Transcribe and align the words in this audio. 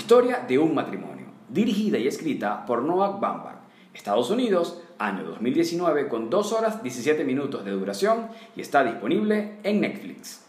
Historia 0.00 0.42
de 0.48 0.58
un 0.58 0.74
matrimonio, 0.74 1.26
dirigida 1.50 1.98
y 1.98 2.08
escrita 2.08 2.64
por 2.64 2.82
Noah 2.82 3.18
Baumbach, 3.20 3.58
Estados 3.92 4.30
Unidos, 4.30 4.80
año 4.98 5.24
2019, 5.24 6.08
con 6.08 6.30
2 6.30 6.52
horas 6.54 6.82
17 6.82 7.22
minutos 7.22 7.66
de 7.66 7.72
duración 7.72 8.28
y 8.56 8.62
está 8.62 8.82
disponible 8.82 9.58
en 9.62 9.82
Netflix. 9.82 10.46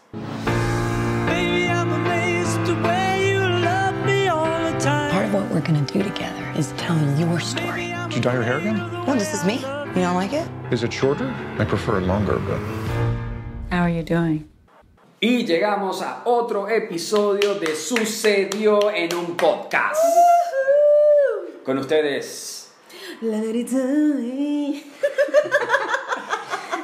What 5.32 5.50
we're 5.50 5.60
gonna 5.60 5.80
do 5.86 6.02
together 6.02 6.44
is 6.58 6.72
tell 6.76 6.96
your 7.18 7.38
story. 7.40 7.94
Did 8.08 8.16
you 8.16 8.20
dye 8.20 8.34
your 8.34 8.42
hair 8.42 8.56
again? 8.56 8.76
No, 9.06 9.14
this 9.14 9.32
is 9.32 9.44
me. 9.44 9.60
You 9.94 10.02
don't 10.02 10.14
like 10.14 10.32
it? 10.34 10.46
Is 10.70 10.82
it 10.82 10.92
shorter? 10.92 11.28
I 11.58 11.64
prefer 11.64 11.98
it 11.98 12.06
longer, 12.06 12.38
but. 12.38 12.58
How 13.70 13.82
are 13.82 13.90
you 13.90 14.02
doing? 14.02 14.51
Y 15.24 15.46
llegamos 15.46 16.02
a 16.02 16.22
otro 16.24 16.68
episodio 16.68 17.54
de 17.54 17.76
Sucedió 17.76 18.90
en 18.90 19.14
un 19.14 19.36
podcast. 19.36 20.02
Con 21.64 21.78
ustedes. 21.78 22.72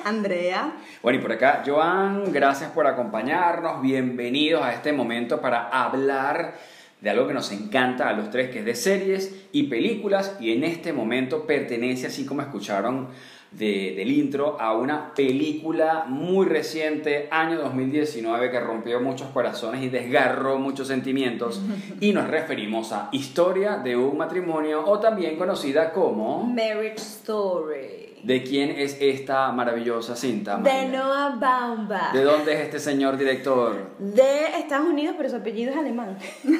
Andrea. 0.05 0.73
bueno, 1.03 1.19
y 1.19 1.21
por 1.21 1.33
acá, 1.33 1.65
Joan, 1.67 2.33
gracias 2.33 2.71
por 2.71 2.87
acompañarnos. 2.87 3.83
Bienvenidos 3.83 4.63
a 4.63 4.73
este 4.73 4.93
momento 4.93 5.41
para 5.41 5.71
hablar 5.71 6.55
de 7.01 7.11
algo 7.11 7.27
que 7.27 7.35
nos 7.35 7.51
encanta 7.51 8.09
a 8.09 8.13
los 8.13 8.31
tres, 8.31 8.51
que 8.51 8.61
es 8.61 8.65
de 8.65 8.77
series 8.77 9.35
y 9.51 9.65
películas. 9.65 10.37
Y 10.39 10.53
en 10.53 10.63
este 10.63 10.93
momento 10.93 11.45
pertenece, 11.45 12.07
así 12.07 12.25
como 12.25 12.43
escucharon 12.43 13.09
de- 13.51 13.95
del 13.97 14.11
intro, 14.11 14.61
a 14.61 14.77
una 14.77 15.15
película 15.15 16.05
muy 16.07 16.47
reciente, 16.47 17.29
año 17.31 17.57
2019, 17.59 18.51
que 18.51 18.61
rompió 18.61 19.01
muchos 19.01 19.29
corazones 19.31 19.83
y 19.83 19.89
desgarró 19.89 20.59
muchos 20.59 20.89
sentimientos. 20.89 21.61
Y 22.01 22.13
nos 22.13 22.29
referimos 22.29 22.93
a 22.93 23.09
Historia 23.13 23.79
de 23.79 23.97
un 23.97 24.17
matrimonio, 24.19 24.85
o 24.87 24.99
también 25.01 25.37
conocida 25.37 25.93
como... 25.93 26.45
Marriage 26.45 26.97
Story. 26.97 28.05
¿De 28.23 28.43
quién 28.43 28.71
es 28.71 28.97
esta 29.01 29.53
maravillosa 29.53 30.17
cinta? 30.17 30.57
De? 30.59 30.87
Noah 30.89 31.37
Baumbach. 31.39 32.13
¿De 32.13 32.25
dónde 32.25 32.53
es 32.53 32.61
este 32.61 32.81
señor 32.81 33.17
director? 33.17 33.91
De 34.01 34.59
Estados 34.59 34.89
Unidos, 34.89 35.15
pero 35.17 35.29
su 35.31 35.37
apellido 35.37 35.71
es 35.71 35.77
alemán. 35.79 36.19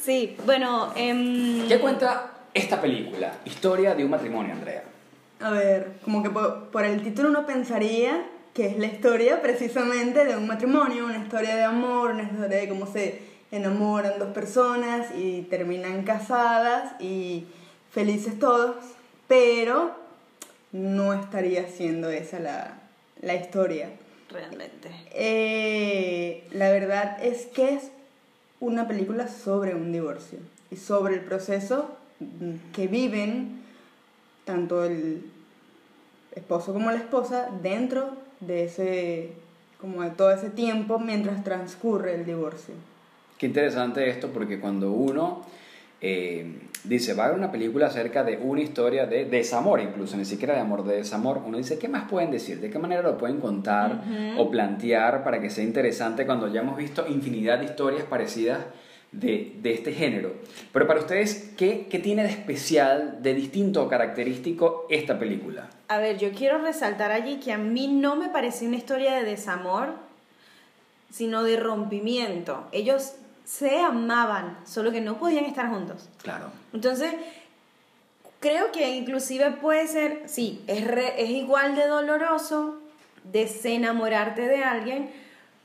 sí, 0.00 0.36
bueno. 0.44 0.92
em, 0.96 1.66
¿Qué 1.66 1.78
cuenta 1.80 2.33
esta 2.54 2.80
película? 2.80 3.38
Historia 3.44 3.94
de 3.94 4.04
un 4.04 4.10
matrimonio, 4.10 4.52
Andrea. 4.52 4.84
A 5.40 5.50
ver, 5.50 5.94
como 6.04 6.22
que 6.22 6.30
por, 6.30 6.68
por 6.68 6.84
el 6.84 7.02
título 7.02 7.28
uno 7.28 7.44
pensaría 7.44 8.24
que 8.54 8.66
es 8.66 8.78
la 8.78 8.86
historia 8.86 9.42
precisamente 9.42 10.24
de 10.24 10.36
un 10.36 10.46
matrimonio, 10.46 11.06
una 11.06 11.18
historia 11.18 11.56
de 11.56 11.64
amor, 11.64 12.12
una 12.12 12.22
historia 12.22 12.58
de 12.58 12.68
cómo 12.68 12.86
se 12.86 13.20
enamoran 13.50 14.18
dos 14.18 14.32
personas 14.32 15.08
y 15.16 15.42
terminan 15.42 16.04
casadas 16.04 16.92
y 17.00 17.46
felices 17.90 18.38
todos, 18.38 18.76
pero 19.26 19.94
no 20.70 21.12
estaría 21.14 21.68
siendo 21.68 22.10
esa 22.10 22.38
la, 22.38 22.74
la 23.20 23.34
historia. 23.34 23.90
Realmente. 24.30 24.90
Eh, 25.12 26.46
la 26.52 26.70
verdad 26.70 27.22
es 27.22 27.46
que 27.46 27.74
es 27.74 27.90
una 28.60 28.88
película 28.88 29.28
sobre 29.28 29.74
un 29.74 29.92
divorcio 29.92 30.38
y 30.70 30.76
sobre 30.76 31.14
el 31.14 31.20
proceso 31.20 31.96
que 32.72 32.86
viven 32.86 33.62
tanto 34.44 34.84
el 34.84 35.22
esposo 36.34 36.72
como 36.72 36.90
la 36.90 36.98
esposa 36.98 37.48
dentro 37.62 38.10
de 38.40 38.64
ese 38.64 39.32
como 39.80 40.02
de 40.02 40.10
todo 40.10 40.30
ese 40.30 40.50
tiempo 40.50 40.98
mientras 40.98 41.44
transcurre 41.44 42.14
el 42.14 42.24
divorcio. 42.24 42.74
Qué 43.36 43.46
interesante 43.46 44.08
esto 44.08 44.30
porque 44.30 44.58
cuando 44.58 44.92
uno 44.92 45.44
eh, 46.00 46.46
dice, 46.84 47.14
va 47.14 47.24
a 47.24 47.26
haber 47.26 47.38
una 47.38 47.50
película 47.50 47.86
acerca 47.86 48.24
de 48.24 48.36
una 48.36 48.60
historia 48.60 49.06
de 49.06 49.24
desamor, 49.24 49.80
incluso 49.80 50.16
ni 50.16 50.24
siquiera 50.24 50.54
de 50.54 50.60
amor, 50.60 50.84
de 50.84 50.96
desamor, 50.96 51.42
uno 51.44 51.58
dice, 51.58 51.78
¿qué 51.78 51.88
más 51.88 52.08
pueden 52.08 52.30
decir? 52.30 52.60
¿De 52.60 52.70
qué 52.70 52.78
manera 52.78 53.02
lo 53.02 53.18
pueden 53.18 53.40
contar 53.40 54.04
o 54.36 54.50
plantear 54.50 55.24
para 55.24 55.40
que 55.40 55.50
sea 55.50 55.64
interesante 55.64 56.26
cuando 56.26 56.48
ya 56.48 56.60
hemos 56.60 56.76
visto 56.76 57.06
infinidad 57.08 57.58
de 57.58 57.66
historias 57.66 58.04
parecidas 58.04 58.60
de, 59.20 59.54
de 59.62 59.72
este 59.74 59.92
género? 59.92 60.34
Pero 60.72 60.86
para 60.86 61.00
ustedes, 61.00 61.52
¿qué, 61.56 61.86
¿qué 61.90 61.98
tiene 61.98 62.22
de 62.24 62.30
especial, 62.30 63.18
de 63.22 63.34
distinto 63.34 63.82
o 63.84 63.88
característico 63.88 64.86
esta 64.90 65.18
película? 65.18 65.70
A 65.88 65.98
ver, 65.98 66.18
yo 66.18 66.32
quiero 66.32 66.58
resaltar 66.58 67.12
allí 67.12 67.36
que 67.40 67.52
a 67.52 67.58
mí 67.58 67.88
no 67.88 68.16
me 68.16 68.28
pareció 68.28 68.66
una 68.68 68.76
historia 68.76 69.14
de 69.14 69.24
desamor, 69.24 69.94
sino 71.10 71.42
de 71.44 71.56
rompimiento. 71.56 72.66
Ellos 72.72 73.12
se 73.44 73.78
amaban, 73.80 74.58
solo 74.64 74.90
que 74.90 75.00
no 75.00 75.18
podían 75.18 75.44
estar 75.44 75.68
juntos. 75.70 76.08
Claro. 76.22 76.46
Entonces, 76.72 77.12
creo 78.40 78.72
que 78.72 78.96
inclusive 78.96 79.50
puede 79.52 79.86
ser, 79.86 80.22
sí, 80.26 80.62
es, 80.66 80.86
re- 80.86 81.22
es 81.22 81.30
igual 81.30 81.76
de 81.76 81.86
doloroso 81.86 82.80
desenamorarte 83.24 84.42
de 84.42 84.64
alguien, 84.64 85.10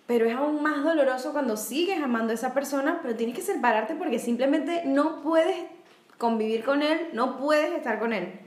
pero 0.09 0.25
es 0.25 0.35
aún 0.35 0.63
más 0.63 0.83
doloroso 0.83 1.33
cuando 1.33 1.55
sigues 1.55 2.01
amando 2.01 2.31
a 2.31 2.33
esa 2.33 2.51
persona, 2.51 2.97
pero 3.03 3.15
tienes 3.15 3.35
que 3.35 3.43
separarte 3.43 3.93
porque 3.93 4.17
simplemente 4.17 4.81
no 4.83 5.21
puedes 5.21 5.55
convivir 6.17 6.63
con 6.63 6.81
él, 6.81 7.09
no 7.13 7.37
puedes 7.37 7.71
estar 7.73 7.99
con 7.99 8.13
él. 8.13 8.39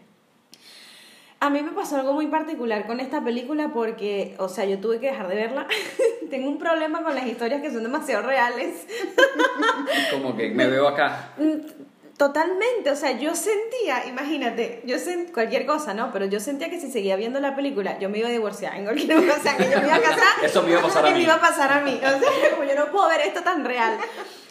A 1.39 1.51
mí 1.51 1.63
me 1.63 1.71
pasó 1.71 1.95
algo 1.95 2.15
muy 2.15 2.27
particular 2.27 2.85
con 2.89 2.99
esta 2.99 3.23
película 3.23 3.71
porque, 3.73 4.35
o 4.41 4.49
sea, 4.49 4.65
yo 4.65 4.81
tuve 4.81 4.99
que 4.99 5.07
dejar 5.07 5.29
de 5.29 5.37
verla. 5.37 5.69
Tengo 6.31 6.49
un 6.49 6.59
problema 6.59 7.05
con 7.05 7.15
las 7.15 7.29
historias 7.29 7.63
que 7.63 7.71
son 7.71 7.85
demasiado 7.85 8.27
reales. 8.27 8.85
Como 10.11 10.37
que 10.37 10.49
me 10.51 10.67
veo 10.67 10.89
acá. 10.89 11.33
Totalmente, 12.17 12.91
o 12.91 12.97
sea, 12.97 13.19
yo 13.19 13.35
sentía, 13.35 14.07
imagínate, 14.07 14.83
yo 14.85 14.99
sent 14.99 15.33
cualquier 15.33 15.67
cosa, 15.67 15.95
¿no? 15.95 16.13
Pero 16.13 16.27
yo 16.27 16.41
sentía 16.41 16.69
que 16.71 16.81
si 16.81 16.91
seguía 16.91 17.17
viendo 17.17 17.41
la 17.41 17.57
película, 17.57 17.99
yo 17.99 18.11
me 18.11 18.19
iba 18.19 18.29
a 18.29 18.33
divorciar 18.33 18.77
en 18.77 18.85
cualquier 18.85 19.17
o 19.31 19.43
sea, 19.43 19.57
que 19.57 19.71
yo 19.71 19.81
me 19.81 19.87
iba 19.87 19.97
a 19.97 20.01
casar. 20.01 20.45
Eso 20.45 20.63
me 20.63 20.71
iba 20.71 20.81
a 20.81 20.83
pasar 20.87 21.07
a 21.07 21.09
mí. 21.09 21.15
me 21.15 21.23
iba 21.23 21.35
a 21.35 21.41
pasar 21.41 21.73
a 21.73 21.81
mí. 21.81 21.97
O 21.97 22.01
sea, 22.01 22.51
como 22.51 22.65
yo 22.65 22.75
no 22.75 22.93
puedo 22.93 23.09
ver 23.09 23.23
esto 23.23 23.43
tan 23.43 23.65
real. 23.65 23.99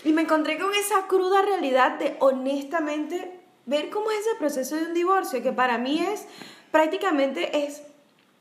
Y 0.04 0.12
me 0.12 0.24
encontré 0.24 0.58
con 0.58 0.74
esa 0.74 1.08
cruda 1.08 1.44
realidad 1.44 2.00
de 2.00 2.18
honestamente 2.20 3.40
ver 3.66 3.90
cómo 3.90 4.12
es 4.12 4.20
ese 4.20 4.36
proceso 4.38 4.76
de 4.76 4.84
un 4.84 4.94
divorcio, 4.94 5.42
que 5.44 5.52
para 5.52 5.78
mí 5.78 6.00
es 6.00 6.26
prácticamente 6.72 7.66
es, 7.66 7.84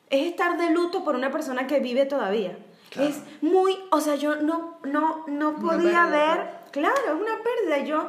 es 0.08 0.26
estar 0.26 0.56
de 0.56 0.70
luto 0.70 1.04
por 1.04 1.14
una 1.14 1.30
persona 1.30 1.66
que 1.66 1.80
vive 1.80 2.06
todavía. 2.06 2.56
Claro. 2.88 3.10
Es 3.10 3.20
muy, 3.42 3.78
o 3.90 4.00
sea, 4.00 4.16
yo 4.16 4.36
no, 4.36 4.78
no, 4.84 5.24
no 5.28 5.56
podía 5.56 6.06
ver, 6.06 6.50
claro, 6.72 6.96
es 7.06 7.12
una 7.12 7.38
pérdida. 7.42 7.84
Yo, 7.84 8.08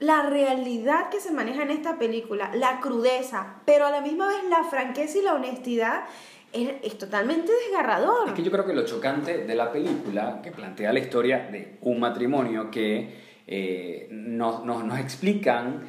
la 0.00 0.22
realidad 0.28 1.08
que 1.10 1.20
se 1.20 1.32
maneja 1.32 1.62
en 1.62 1.70
esta 1.70 1.98
película, 1.98 2.50
la 2.54 2.80
crudeza, 2.80 3.56
pero 3.64 3.86
a 3.86 3.90
la 3.90 4.00
misma 4.00 4.28
vez 4.28 4.44
la 4.48 4.64
franqueza 4.64 5.18
y 5.18 5.22
la 5.22 5.34
honestidad 5.34 6.04
es, 6.52 6.70
es 6.82 6.98
totalmente 6.98 7.52
desgarrador. 7.66 8.28
Es 8.28 8.34
que 8.34 8.42
yo 8.42 8.50
creo 8.50 8.64
que 8.64 8.74
lo 8.74 8.84
chocante 8.84 9.38
de 9.38 9.54
la 9.54 9.72
película, 9.72 10.40
que 10.42 10.52
plantea 10.52 10.92
la 10.92 11.00
historia 11.00 11.48
de 11.50 11.78
un 11.82 12.00
matrimonio 12.00 12.70
que 12.70 13.28
eh, 13.46 14.08
nos, 14.10 14.64
nos, 14.64 14.84
nos 14.84 14.98
explican 14.98 15.80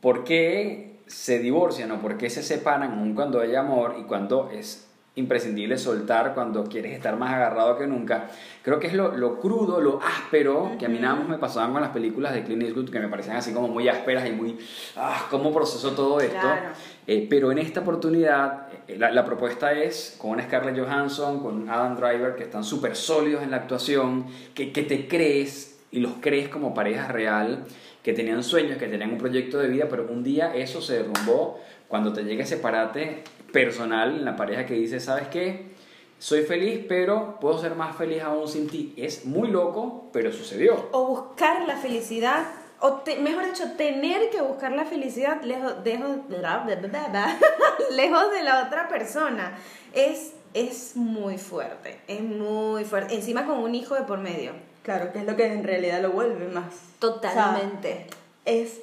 por 0.00 0.24
qué 0.24 0.90
se 1.06 1.40
divorcian 1.40 1.90
o 1.90 2.00
por 2.00 2.16
qué 2.16 2.30
se 2.30 2.42
separan 2.42 2.92
aun 2.92 3.14
cuando 3.14 3.40
hay 3.40 3.56
amor 3.56 3.96
y 3.98 4.04
cuando 4.04 4.48
es 4.50 4.89
imprescindible 5.16 5.76
soltar 5.76 6.34
cuando 6.34 6.64
quieres 6.64 6.92
estar 6.92 7.16
más 7.16 7.34
agarrado 7.34 7.76
que 7.76 7.86
nunca. 7.86 8.30
Creo 8.62 8.78
que 8.78 8.86
es 8.86 8.94
lo, 8.94 9.16
lo 9.16 9.40
crudo, 9.40 9.80
lo 9.80 10.00
áspero, 10.00 10.72
que 10.78 10.86
a 10.86 10.88
mí 10.88 10.98
nada 10.98 11.16
más 11.16 11.28
me 11.28 11.38
pasaban 11.38 11.72
con 11.72 11.82
las 11.82 11.90
películas 11.90 12.32
de 12.32 12.44
Clint 12.44 12.62
Eastwood, 12.62 12.90
que 12.90 13.00
me 13.00 13.08
parecían 13.08 13.36
así 13.36 13.52
como 13.52 13.68
muy 13.68 13.88
ásperas 13.88 14.28
y 14.28 14.32
muy... 14.32 14.58
Ah, 14.96 15.26
¿Cómo 15.30 15.52
procesó 15.52 15.92
todo 15.92 16.20
esto? 16.20 16.40
Claro. 16.40 16.70
Eh, 17.06 17.26
pero 17.28 17.50
en 17.50 17.58
esta 17.58 17.80
oportunidad, 17.80 18.68
eh, 18.86 18.96
la, 18.96 19.10
la 19.10 19.24
propuesta 19.24 19.72
es 19.72 20.16
con 20.18 20.40
Scarlett 20.40 20.78
Johansson, 20.78 21.40
con 21.40 21.68
Adam 21.68 21.96
Driver, 21.96 22.36
que 22.36 22.44
están 22.44 22.62
súper 22.62 22.94
sólidos 22.94 23.42
en 23.42 23.50
la 23.50 23.58
actuación, 23.58 24.26
que, 24.54 24.72
que 24.72 24.82
te 24.82 25.08
crees 25.08 25.80
y 25.90 25.98
los 25.98 26.12
crees 26.20 26.48
como 26.48 26.72
pareja 26.72 27.08
real, 27.08 27.64
que 28.02 28.12
tenían 28.12 28.42
sueños, 28.42 28.78
que 28.78 28.86
tenían 28.86 29.12
un 29.12 29.18
proyecto 29.18 29.58
de 29.58 29.68
vida, 29.68 29.86
pero 29.88 30.06
un 30.10 30.22
día 30.22 30.54
eso 30.54 30.80
se 30.80 30.94
derrumbó 30.94 31.60
cuando 31.88 32.12
te 32.12 32.22
llega 32.22 32.44
ese 32.44 32.56
parate 32.56 33.24
personal 33.52 34.16
en 34.16 34.24
la 34.24 34.36
pareja 34.36 34.64
que 34.64 34.74
dice, 34.74 35.00
¿sabes 35.00 35.28
qué? 35.28 35.70
Soy 36.18 36.42
feliz, 36.42 36.84
pero 36.88 37.38
puedo 37.40 37.58
ser 37.58 37.74
más 37.74 37.96
feliz 37.96 38.22
aún 38.22 38.46
sin 38.46 38.68
ti. 38.68 38.94
Es 38.96 39.24
muy 39.24 39.48
loco, 39.48 40.10
pero 40.12 40.32
sucedió. 40.32 40.88
O 40.92 41.06
buscar 41.06 41.66
la 41.66 41.76
felicidad, 41.76 42.44
o 42.80 43.02
mejor 43.22 43.46
dicho, 43.46 43.64
tener 43.76 44.30
que 44.30 44.42
buscar 44.42 44.72
la 44.72 44.84
felicidad 44.84 45.42
lejos, 45.42 45.76
lejos, 45.82 46.18
lejos 47.90 48.32
de 48.32 48.42
la 48.42 48.66
otra 48.66 48.88
persona. 48.88 49.58
Es, 49.94 50.34
es 50.52 50.94
muy 50.94 51.38
fuerte, 51.38 52.00
es 52.06 52.20
muy 52.20 52.84
fuerte. 52.84 53.14
Encima 53.14 53.46
con 53.46 53.58
un 53.58 53.74
hijo 53.74 53.94
de 53.94 54.02
por 54.02 54.18
medio. 54.18 54.52
Claro, 54.82 55.12
que 55.12 55.20
es 55.20 55.26
lo 55.26 55.36
que 55.36 55.46
en 55.46 55.64
realidad 55.64 56.00
lo 56.00 56.12
vuelve 56.12 56.48
más. 56.48 56.74
Totalmente. 56.98 58.06
O 58.08 58.10
sea, 58.44 58.54
es 58.62 58.80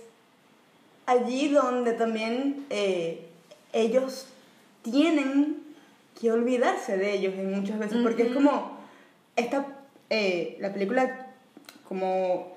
allí 1.05 1.49
donde 1.49 1.93
también 1.93 2.65
eh, 2.69 3.27
ellos 3.73 4.27
tienen 4.83 5.63
que 6.19 6.31
olvidarse 6.31 6.97
de 6.97 7.13
ellos 7.13 7.33
en 7.35 7.59
muchas 7.59 7.79
veces, 7.79 7.99
porque 8.01 8.23
es 8.23 8.33
como 8.33 8.77
esta, 9.35 9.65
eh, 10.09 10.57
la 10.59 10.73
película 10.73 11.27
como 11.87 12.55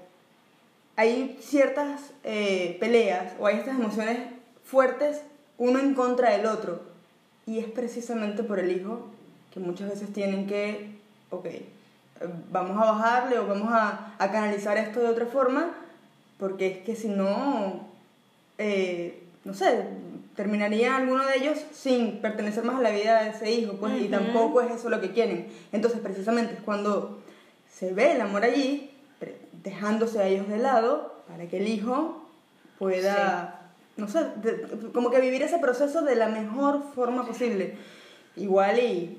hay 0.96 1.38
ciertas 1.40 2.12
eh, 2.24 2.76
peleas 2.80 3.32
o 3.38 3.46
hay 3.46 3.56
estas 3.56 3.78
emociones 3.78 4.18
fuertes 4.64 5.22
uno 5.56 5.78
en 5.78 5.94
contra 5.94 6.30
del 6.30 6.46
otro. 6.46 6.82
Y 7.46 7.58
es 7.58 7.66
precisamente 7.66 8.42
por 8.42 8.58
el 8.58 8.70
hijo 8.70 9.06
que 9.52 9.60
muchas 9.60 9.90
veces 9.90 10.12
tienen 10.12 10.46
que, 10.46 10.90
ok, 11.30 11.46
vamos 12.50 12.76
a 12.80 12.92
bajarle 12.92 13.38
o 13.38 13.46
vamos 13.46 13.68
a, 13.72 14.14
a 14.18 14.30
canalizar 14.30 14.76
esto 14.78 15.00
de 15.00 15.08
otra 15.08 15.26
forma, 15.26 15.70
porque 16.38 16.66
es 16.66 16.78
que 16.78 16.94
si 16.96 17.08
no, 17.08 17.86
eh, 18.58 19.22
no 19.44 19.54
sé, 19.54 19.84
terminaría 20.36 20.96
alguno 20.96 21.24
de 21.26 21.36
ellos 21.36 21.58
sin 21.72 22.20
pertenecer 22.20 22.64
más 22.64 22.76
a 22.78 22.82
la 22.82 22.90
vida 22.90 23.22
de 23.22 23.30
ese 23.30 23.50
hijo, 23.50 23.74
pues, 23.74 24.00
y 24.00 24.08
tampoco 24.08 24.60
es 24.60 24.70
eso 24.70 24.88
lo 24.90 25.00
que 25.00 25.10
quieren. 25.12 25.48
Entonces, 25.72 26.00
precisamente 26.00 26.54
es 26.54 26.60
cuando 26.60 27.18
se 27.72 27.92
ve 27.92 28.12
el 28.12 28.20
amor 28.20 28.44
allí, 28.44 28.90
dejándose 29.64 30.18
a 30.20 30.26
ellos 30.26 30.48
de 30.48 30.58
lado, 30.58 31.14
para 31.28 31.46
que 31.46 31.58
el 31.58 31.68
hijo 31.68 32.26
pueda, 32.78 33.60
no 33.96 34.08
sé, 34.08 34.20
de- 34.42 34.90
como 34.94 35.10
que 35.10 35.20
vivir 35.20 35.42
ese 35.42 35.58
proceso 35.58 36.02
de 36.02 36.16
la 36.16 36.28
mejor 36.28 36.82
forma 36.94 37.26
posible. 37.26 37.76
Igual 38.36 38.78
y... 38.78 39.18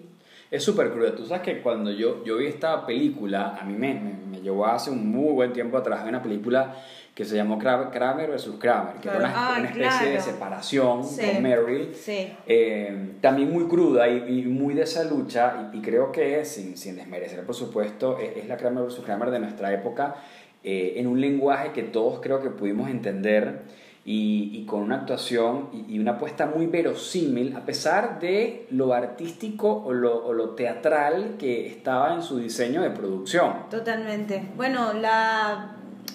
Es 0.52 0.64
súper 0.64 0.92
cruel. 0.92 1.16
Tú 1.16 1.26
sabes 1.26 1.44
que 1.44 1.62
cuando 1.62 1.90
yo, 1.92 2.24
yo 2.26 2.38
vi 2.38 2.46
esta 2.48 2.86
película, 2.86 3.58
a 3.60 3.64
mí 3.66 3.74
me, 3.74 3.94
me, 3.94 4.14
me 4.30 4.42
llevó 4.42 4.66
hace 4.68 4.92
un 4.92 5.10
muy 5.10 5.32
buen 5.34 5.54
tiempo 5.54 5.78
atrás, 5.78 6.06
una 6.08 6.22
película 6.22 6.76
que 7.16 7.24
se 7.26 7.36
llamó 7.38 7.58
Kramer, 7.58 7.90
Kramer 7.90 8.30
vs. 8.32 8.52
Kramer, 8.60 8.96
que 8.96 9.02
Claro. 9.04 9.20
era 9.20 9.30
una, 9.30 9.48
Ah, 9.48 9.56
una 9.60 9.70
especie 9.70 10.08
de 10.08 10.16
claro. 10.18 10.32
separación 10.32 11.04
Sí. 11.06 11.22
con 11.26 11.44
Meryl. 11.44 11.94
Sí. 11.96 12.34
Eh, 12.48 13.12
también 13.22 13.52
muy 13.52 13.66
cruda 13.68 14.08
y, 14.10 14.40
y 14.40 14.42
muy 14.44 14.74
de 14.74 14.84
esa 14.84 15.04
lucha, 15.06 15.70
y, 15.74 15.78
y 15.78 15.82
creo 15.82 16.12
que, 16.12 16.44
sin, 16.46 16.76
sin 16.78 16.96
desmerecer, 16.98 17.46
por 17.46 17.56
supuesto, 17.56 18.18
es, 18.20 18.36
es 18.38 18.48
la 18.48 18.58
Kramer 18.58 18.84
vs. 18.86 19.00
Kramer 19.06 19.32
de 19.32 19.40
nuestra 19.40 19.74
época, 19.74 20.16
eh, 20.64 20.94
en 20.98 21.08
un 21.08 21.20
lenguaje 21.22 21.72
que 21.72 21.84
todos 21.84 22.20
creo 22.22 22.42
que 22.42 22.50
pudimos 22.50 22.90
entender 22.90 23.62
y, 24.04 24.66
con 24.66 24.82
una 24.82 24.96
actuación 24.98 25.70
y, 25.88 26.00
una 26.00 26.14
apuesta 26.14 26.48
muy 26.48 26.66
verosímil, 26.66 27.56
a 27.56 27.66
pesar 27.66 28.20
de 28.20 28.68
lo 28.72 28.94
artístico 28.94 29.84
o 29.86 29.94
lo, 29.94 30.50
teatral 30.52 31.36
que 31.38 31.68
estaba 31.68 32.16
en 32.16 32.24
su 32.24 32.38
diseño 32.40 32.82
de 32.82 32.90
producción. 32.90 33.70
Totalmente. 33.70 34.44
Bueno, 34.56 34.92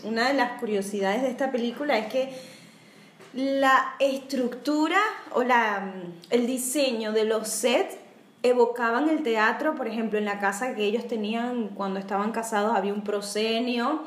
una 0.04 0.28
de 0.28 0.34
las 0.34 0.58
curiosidades 0.60 1.22
de 1.22 1.28
esta 1.28 1.50
película 1.52 1.96
es 1.98 2.06
que 2.06 2.32
la 3.34 3.94
estructura 4.00 4.98
o 5.32 5.42
la, 5.42 5.92
el 6.30 6.46
diseño 6.46 7.12
de 7.12 7.24
los 7.24 7.48
sets 7.48 7.96
evocaban 8.42 9.08
el 9.08 9.22
teatro, 9.22 9.74
por 9.74 9.88
ejemplo, 9.88 10.18
en 10.18 10.24
la 10.24 10.38
casa 10.38 10.74
que 10.74 10.84
ellos 10.84 11.06
tenían 11.06 11.68
cuando 11.68 11.98
estaban 11.98 12.32
casados 12.32 12.76
había 12.76 12.92
un 12.92 13.02
proscenio, 13.02 14.02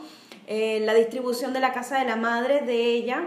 eh, 0.47 0.81
la 0.85 0.93
distribución 0.93 1.53
de 1.53 1.59
la 1.59 1.73
casa 1.73 1.99
de 1.99 2.05
la 2.05 2.15
madre 2.15 2.61
de 2.61 2.93
ella 2.93 3.23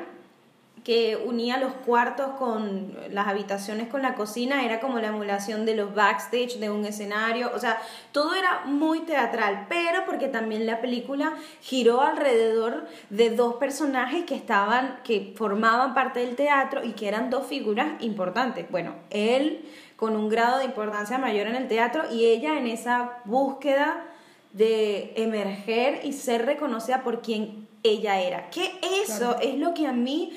que 0.85 1.17
unía 1.17 1.59
los 1.59 1.73
cuartos 1.73 2.33
con 2.39 2.97
las 3.11 3.29
habitaciones 3.29 3.89
con 3.89 4.03
la 4.03 4.15
cocina, 4.15 4.65
era 4.65 4.81
como 4.81 4.99
la 4.99 5.09
emulación 5.09 5.65
de 5.65 5.77
los 5.77 5.95
backstage 5.95 6.59
de 6.59 6.71
un 6.71 6.85
escenario, 6.85 7.53
o 7.55 7.59
sea, 7.59 7.81
todo 8.11 8.35
era 8.35 8.63
muy 8.65 9.01
teatral, 9.01 9.67
pero 9.69 10.05
porque 10.07 10.29
también 10.29 10.67
la 10.67 10.81
película 10.81 11.35
giró 11.61 12.01
alrededor 12.01 12.87
de 13.11 13.31
dos 13.31 13.55
personajes 13.55 14.25
que 14.25 14.35
estaban, 14.35 14.99
que 15.05 15.33
formaban 15.37 15.95
parte 15.95 16.21
del 16.21 16.35
teatro 16.35 16.83
y 16.83 16.93
que 16.93 17.07
eran 17.07 17.31
dos 17.31 17.47
figuras 17.47 17.89
importantes. 18.01 18.69
Bueno, 18.71 18.95
él 19.11 19.65
con 19.97 20.17
un 20.17 20.29
grado 20.29 20.59
de 20.59 20.65
importancia 20.65 21.17
mayor 21.17 21.47
en 21.47 21.55
el 21.55 21.69
teatro 21.69 22.03
y 22.11 22.27
ella 22.27 22.59
en 22.59 22.67
esa 22.67 23.21
búsqueda 23.25 24.05
de 24.53 25.13
emerger 25.17 26.01
y 26.05 26.13
ser 26.13 26.45
reconocida 26.45 27.05
por 27.05 27.23
quien 27.23 27.69
ella 27.83 28.21
era. 28.21 28.51
Que 28.51 28.81
eso 29.05 29.37
es 29.41 29.57
lo 29.57 29.75
que 29.75 29.87
a 29.87 29.93
mí, 29.93 30.37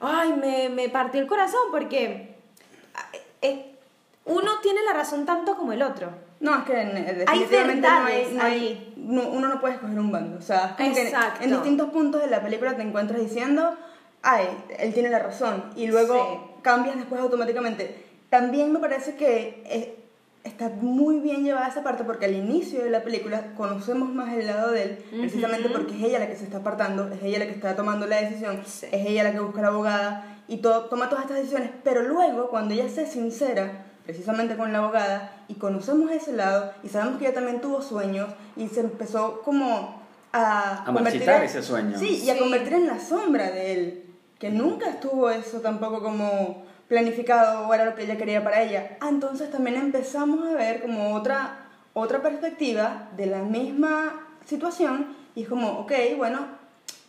ay, 0.00 0.32
me, 0.34 0.68
me 0.68 0.88
partió 0.88 1.20
el 1.20 1.26
corazón 1.26 1.60
porque 1.70 2.34
eh, 3.42 3.74
uno 4.26 4.52
tiene 4.62 4.82
la 4.82 4.92
razón 4.94 5.26
tanto 5.26 5.56
como 5.56 5.72
el 5.72 5.82
otro. 5.82 6.10
No, 6.40 6.58
es 6.58 6.64
que 6.64 6.80
eh, 6.80 7.14
definitivamente 7.26 7.88
no 7.88 8.04
hay, 8.04 8.34
no 8.34 8.42
hay- 8.42 8.94
no- 8.96 9.28
uno 9.28 9.48
no 9.48 9.60
puede 9.60 9.74
escoger 9.74 9.98
un 9.98 10.10
bando. 10.12 10.38
O 10.38 10.42
sea, 10.42 10.76
en- 10.78 11.50
distintos 11.50 11.90
puntos 11.90 12.20
de 12.22 12.28
la 12.28 12.42
película 12.42 12.74
te 12.76 12.82
encuentras 12.82 13.20
diciendo, 13.20 13.74
ay, 14.22 14.46
él 14.78 14.92
tiene 14.94 15.08
la 15.10 15.18
razón. 15.20 15.64
Y 15.76 15.86
luego 15.86 16.14
Sí. 16.54 16.60
cambias 16.62 16.96
después 16.96 17.20
automáticamente. 17.20 18.04
También 18.30 18.72
me 18.72 18.78
parece 18.78 19.16
que 19.16 19.62
eh, 19.66 20.03
está 20.44 20.68
muy 20.68 21.20
bien 21.20 21.42
llevada 21.42 21.68
esa 21.68 21.82
parte 21.82 22.04
porque 22.04 22.26
al 22.26 22.34
inicio 22.34 22.84
de 22.84 22.90
la 22.90 23.02
película 23.02 23.54
conocemos 23.56 24.10
más 24.14 24.32
el 24.34 24.46
lado 24.46 24.70
de 24.72 24.82
él, 24.82 24.98
precisamente 25.10 25.70
porque 25.70 25.96
es 25.96 26.02
ella 26.04 26.18
la 26.18 26.28
que 26.28 26.36
se 26.36 26.44
está 26.44 26.58
apartando, 26.58 27.08
es 27.10 27.22
ella 27.22 27.38
la 27.40 27.46
que 27.46 27.52
está 27.52 27.74
tomando 27.74 28.06
la 28.06 28.20
decisión, 28.20 28.60
Sí. 28.66 28.86
es 28.92 29.06
ella 29.06 29.24
la 29.24 29.32
que 29.32 29.40
busca 29.40 29.60
a 29.60 29.62
la 29.62 29.68
abogada 29.68 30.38
y 30.46 30.58
todo, 30.58 30.84
toma 30.86 31.08
todas 31.08 31.24
estas 31.24 31.38
decisiones. 31.38 31.70
Pero 31.82 32.02
luego, 32.02 32.50
cuando 32.50 32.74
ella 32.74 32.88
se 32.90 33.06
sincera, 33.06 33.86
precisamente 34.04 34.56
con 34.56 34.70
la 34.72 34.80
abogada, 34.80 35.32
y 35.48 35.54
conocemos 35.54 36.10
ese 36.10 36.34
lado, 36.34 36.72
y 36.82 36.88
sabemos 36.90 37.18
que 37.18 37.24
ella 37.26 37.34
también 37.34 37.62
tuvo 37.62 37.80
sueños, 37.80 38.28
y 38.54 38.68
se 38.68 38.80
empezó 38.80 39.40
como 39.40 40.02
a... 40.34 40.82
A 40.82 40.84
convertir 40.84 41.22
en- 41.22 41.42
ese 41.42 41.62
sueño. 41.62 41.98
Sí, 41.98 42.22
y 42.22 42.28
a 42.28 42.34
Sí. 42.34 42.40
convertir 42.40 42.74
en 42.74 42.86
la 42.86 42.98
sombra 43.00 43.50
de 43.50 43.72
él, 43.72 44.04
que 44.38 44.50
nunca 44.50 44.90
estuvo 44.90 45.30
eso 45.30 45.60
tampoco 45.60 46.02
como 46.02 46.63
planificado 46.94 47.66
o 47.66 47.74
era 47.74 47.86
lo 47.86 47.96
que 47.96 48.04
ella 48.04 48.16
quería 48.16 48.44
para 48.44 48.62
ella. 48.62 48.98
Ah, 49.00 49.08
entonces 49.08 49.50
también 49.50 49.76
empezamos 49.76 50.46
a 50.46 50.52
ver 50.52 50.80
como 50.80 51.12
otra, 51.12 51.66
otra 51.92 52.22
perspectiva 52.22 53.08
de 53.16 53.26
la 53.26 53.42
misma 53.42 54.28
situación, 54.44 55.16
y 55.34 55.42
es 55.42 55.48
como, 55.48 55.80
ok, 55.80 55.92
bueno, 56.16 56.46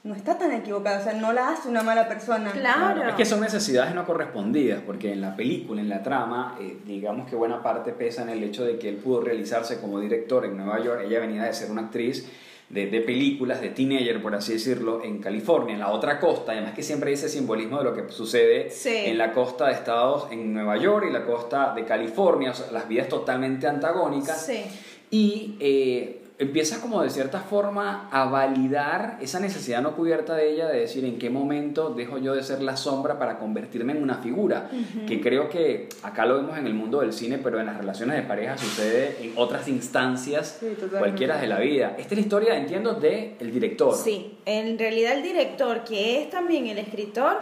no 0.03 0.15
está 0.15 0.39
tan 0.39 0.51
equivocada, 0.53 1.01
o 1.01 1.03
sea, 1.03 1.13
no 1.13 1.33
la 1.33 1.49
hace 1.49 1.69
una 1.69 1.83
mala 1.83 2.07
persona. 2.07 2.51
Claro. 2.51 3.09
Es 3.09 3.13
que 3.13 3.25
son 3.25 3.41
necesidades 3.41 3.93
no 3.93 4.07
correspondidas, 4.07 4.81
porque 4.83 5.13
en 5.13 5.21
la 5.21 5.35
película, 5.35 5.81
en 5.81 5.89
la 5.89 6.01
trama, 6.01 6.57
eh, 6.59 6.79
digamos 6.83 7.29
que 7.29 7.35
buena 7.35 7.61
parte 7.61 7.91
pesa 7.91 8.23
en 8.23 8.29
el 8.29 8.43
hecho 8.43 8.65
de 8.65 8.79
que 8.79 8.89
él 8.89 8.95
pudo 8.95 9.21
realizarse 9.21 9.79
como 9.79 9.99
director 9.99 10.45
en 10.45 10.57
Nueva 10.57 10.79
York. 10.79 11.01
Ella 11.05 11.19
venía 11.19 11.43
de 11.43 11.53
ser 11.53 11.69
una 11.69 11.81
actriz 11.81 12.27
de, 12.69 12.87
de 12.87 13.01
películas, 13.01 13.61
de 13.61 13.69
teenager, 13.69 14.21
por 14.21 14.33
así 14.35 14.53
decirlo, 14.53 15.03
en 15.03 15.19
California, 15.19 15.73
en 15.73 15.79
la 15.79 15.91
otra 15.91 16.19
costa. 16.19 16.51
Además 16.53 16.73
que 16.73 16.81
siempre 16.83 17.09
hay 17.09 17.13
ese 17.13 17.29
simbolismo 17.29 17.77
de 17.77 17.83
lo 17.83 17.93
que 17.93 18.11
sucede 18.11 18.69
Sí. 18.71 18.89
en 19.05 19.17
la 19.17 19.31
costa 19.33 19.67
de 19.67 19.73
Estados, 19.73 20.31
en 20.31 20.53
Nueva 20.53 20.77
York 20.77 21.05
y 21.09 21.13
la 21.13 21.25
costa 21.25 21.73
de 21.75 21.85
California, 21.85 22.51
o 22.51 22.53
sea, 22.53 22.71
las 22.71 22.87
vidas 22.87 23.07
totalmente 23.07 23.67
antagónicas. 23.67 24.45
Sí. 24.45 24.63
Y 25.11 25.55
eh, 25.59 26.21
empieza 26.37 26.81
como 26.81 27.01
de 27.01 27.09
cierta 27.09 27.39
forma 27.39 28.09
a 28.11 28.25
validar 28.25 29.17
esa 29.21 29.39
necesidad 29.39 29.81
no 29.81 29.95
cubierta 29.95 30.35
de 30.35 30.51
ella 30.51 30.67
de 30.67 30.81
decir 30.81 31.05
en 31.05 31.17
qué 31.17 31.29
momento 31.29 31.91
dejo 31.91 32.17
yo 32.17 32.35
de 32.35 32.43
ser 32.43 32.61
la 32.61 32.75
sombra 32.75 33.17
para 33.17 33.39
convertirme 33.39 33.93
en 33.93 34.03
una 34.03 34.15
figura. 34.15 34.69
Que 35.07 35.21
creo 35.21 35.49
que 35.49 35.87
acá 36.03 36.25
lo 36.25 36.35
vemos 36.35 36.57
en 36.57 36.67
el 36.67 36.73
mundo 36.73 36.99
del 36.99 37.13
cine, 37.13 37.37
pero 37.37 37.59
en 37.59 37.67
las 37.67 37.77
relaciones 37.77 38.17
de 38.17 38.23
pareja 38.23 38.57
sucede 38.57 39.15
en 39.21 39.33
otras 39.35 39.67
instancias 39.67 40.57
Sí, 40.59 40.75
cualquiera 40.97 41.37
de 41.37 41.47
la 41.47 41.59
vida. 41.59 41.95
Esta 41.97 42.13
es 42.13 42.19
la 42.19 42.21
historia, 42.21 42.57
entiendo, 42.57 42.93
del 42.95 43.35
el 43.39 43.51
director. 43.51 43.95
Sí, 43.95 44.37
en 44.45 44.77
realidad 44.77 45.13
el 45.13 45.23
director, 45.23 45.83
que 45.83 46.21
es 46.21 46.29
también 46.29 46.67
el 46.67 46.77
escritor, 46.77 47.37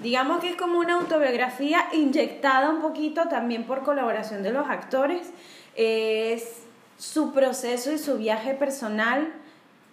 digamos 0.00 0.40
que 0.40 0.50
es 0.50 0.56
como 0.56 0.78
una 0.78 0.94
autobiografía 0.94 1.86
inyectada 1.92 2.70
un 2.70 2.82
poquito 2.82 3.28
también 3.28 3.64
por 3.64 3.82
colaboración 3.82 4.42
de 4.42 4.50
los 4.50 4.68
actores. 4.68 5.30
Es 5.76 6.63
su 6.98 7.32
proceso 7.32 7.92
y 7.92 7.98
su 7.98 8.16
viaje 8.16 8.54
personal 8.54 9.32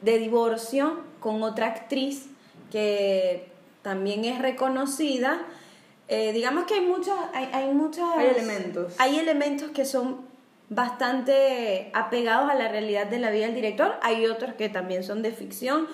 de 0.01 0.17
divorcio 0.17 1.01
con 1.19 1.43
otra 1.43 1.67
actriz 1.67 2.27
que 2.71 3.49
también 3.81 4.25
es 4.25 4.39
reconocida. 4.39 5.41
Eh, 6.07 6.33
digamos 6.33 6.65
que 6.65 6.75
hay 6.75 6.81
muchos, 6.81 7.15
hay, 7.33 7.49
hay 7.53 7.73
muchas... 7.73 8.05
Hay 8.17 8.27
elementos. 8.27 8.93
Hay 8.97 9.19
elementos 9.19 9.71
que 9.71 9.85
son 9.85 10.31
bastante 10.71 11.91
apegados 11.93 12.49
a 12.49 12.55
la 12.55 12.69
realidad 12.69 13.07
de 13.07 13.19
la 13.19 13.29
vida 13.29 13.45
del 13.45 13.55
director, 13.55 13.95
hay 14.01 14.25
otros 14.25 14.53
que 14.53 14.69
también 14.69 15.03
son 15.03 15.21
de 15.21 15.33
ficción, 15.33 15.87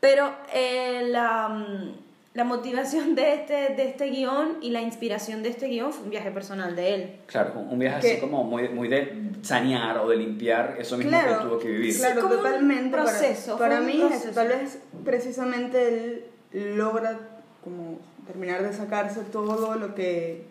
pero 0.00 0.34
eh, 0.54 1.02
la, 1.08 1.48
mm, 1.50 1.94
la 2.34 2.44
motivación 2.44 3.14
de 3.14 3.34
este, 3.34 3.74
de 3.74 3.88
este 3.90 4.06
guion 4.06 4.56
y 4.62 4.70
la 4.70 4.80
inspiración 4.80 5.42
de 5.42 5.50
este 5.50 5.66
guion 5.68 5.92
fue 5.92 6.04
un 6.04 6.10
viaje 6.10 6.30
personal 6.30 6.74
de 6.74 6.94
él. 6.94 7.16
Claro, 7.26 7.60
un 7.60 7.78
viaje 7.78 8.00
Que- 8.00 8.12
así 8.12 8.20
como 8.20 8.42
muy, 8.44 8.68
muy 8.70 8.88
de 8.88 9.30
sanear 9.42 9.98
o 9.98 10.08
de 10.08 10.16
limpiar 10.16 10.76
eso 10.78 10.96
mismo 10.96 11.10
Claro, 11.10 11.38
que 11.38 11.44
tuvo 11.44 11.58
que 11.58 11.68
vivir. 11.68 11.96
Claro, 11.96 12.22
como 12.22 12.34
un 12.34 12.40
totalmente. 12.42 12.90
para- 12.90 13.02
proceso, 13.04 13.58
Para, 13.58 13.76
fue 13.76 13.80
un 13.80 13.86
mí, 13.86 13.98
eso, 13.98 14.08
proceso. 14.08 14.32
tal 14.34 14.48
vez 14.48 14.78
precisamente 15.04 15.88
él 15.88 16.76
logra 16.76 17.18
como 17.62 17.98
terminar 18.26 18.62
de 18.62 18.72
sacarse 18.72 19.20
todo 19.30 19.74
lo 19.76 19.94
que 19.94 20.44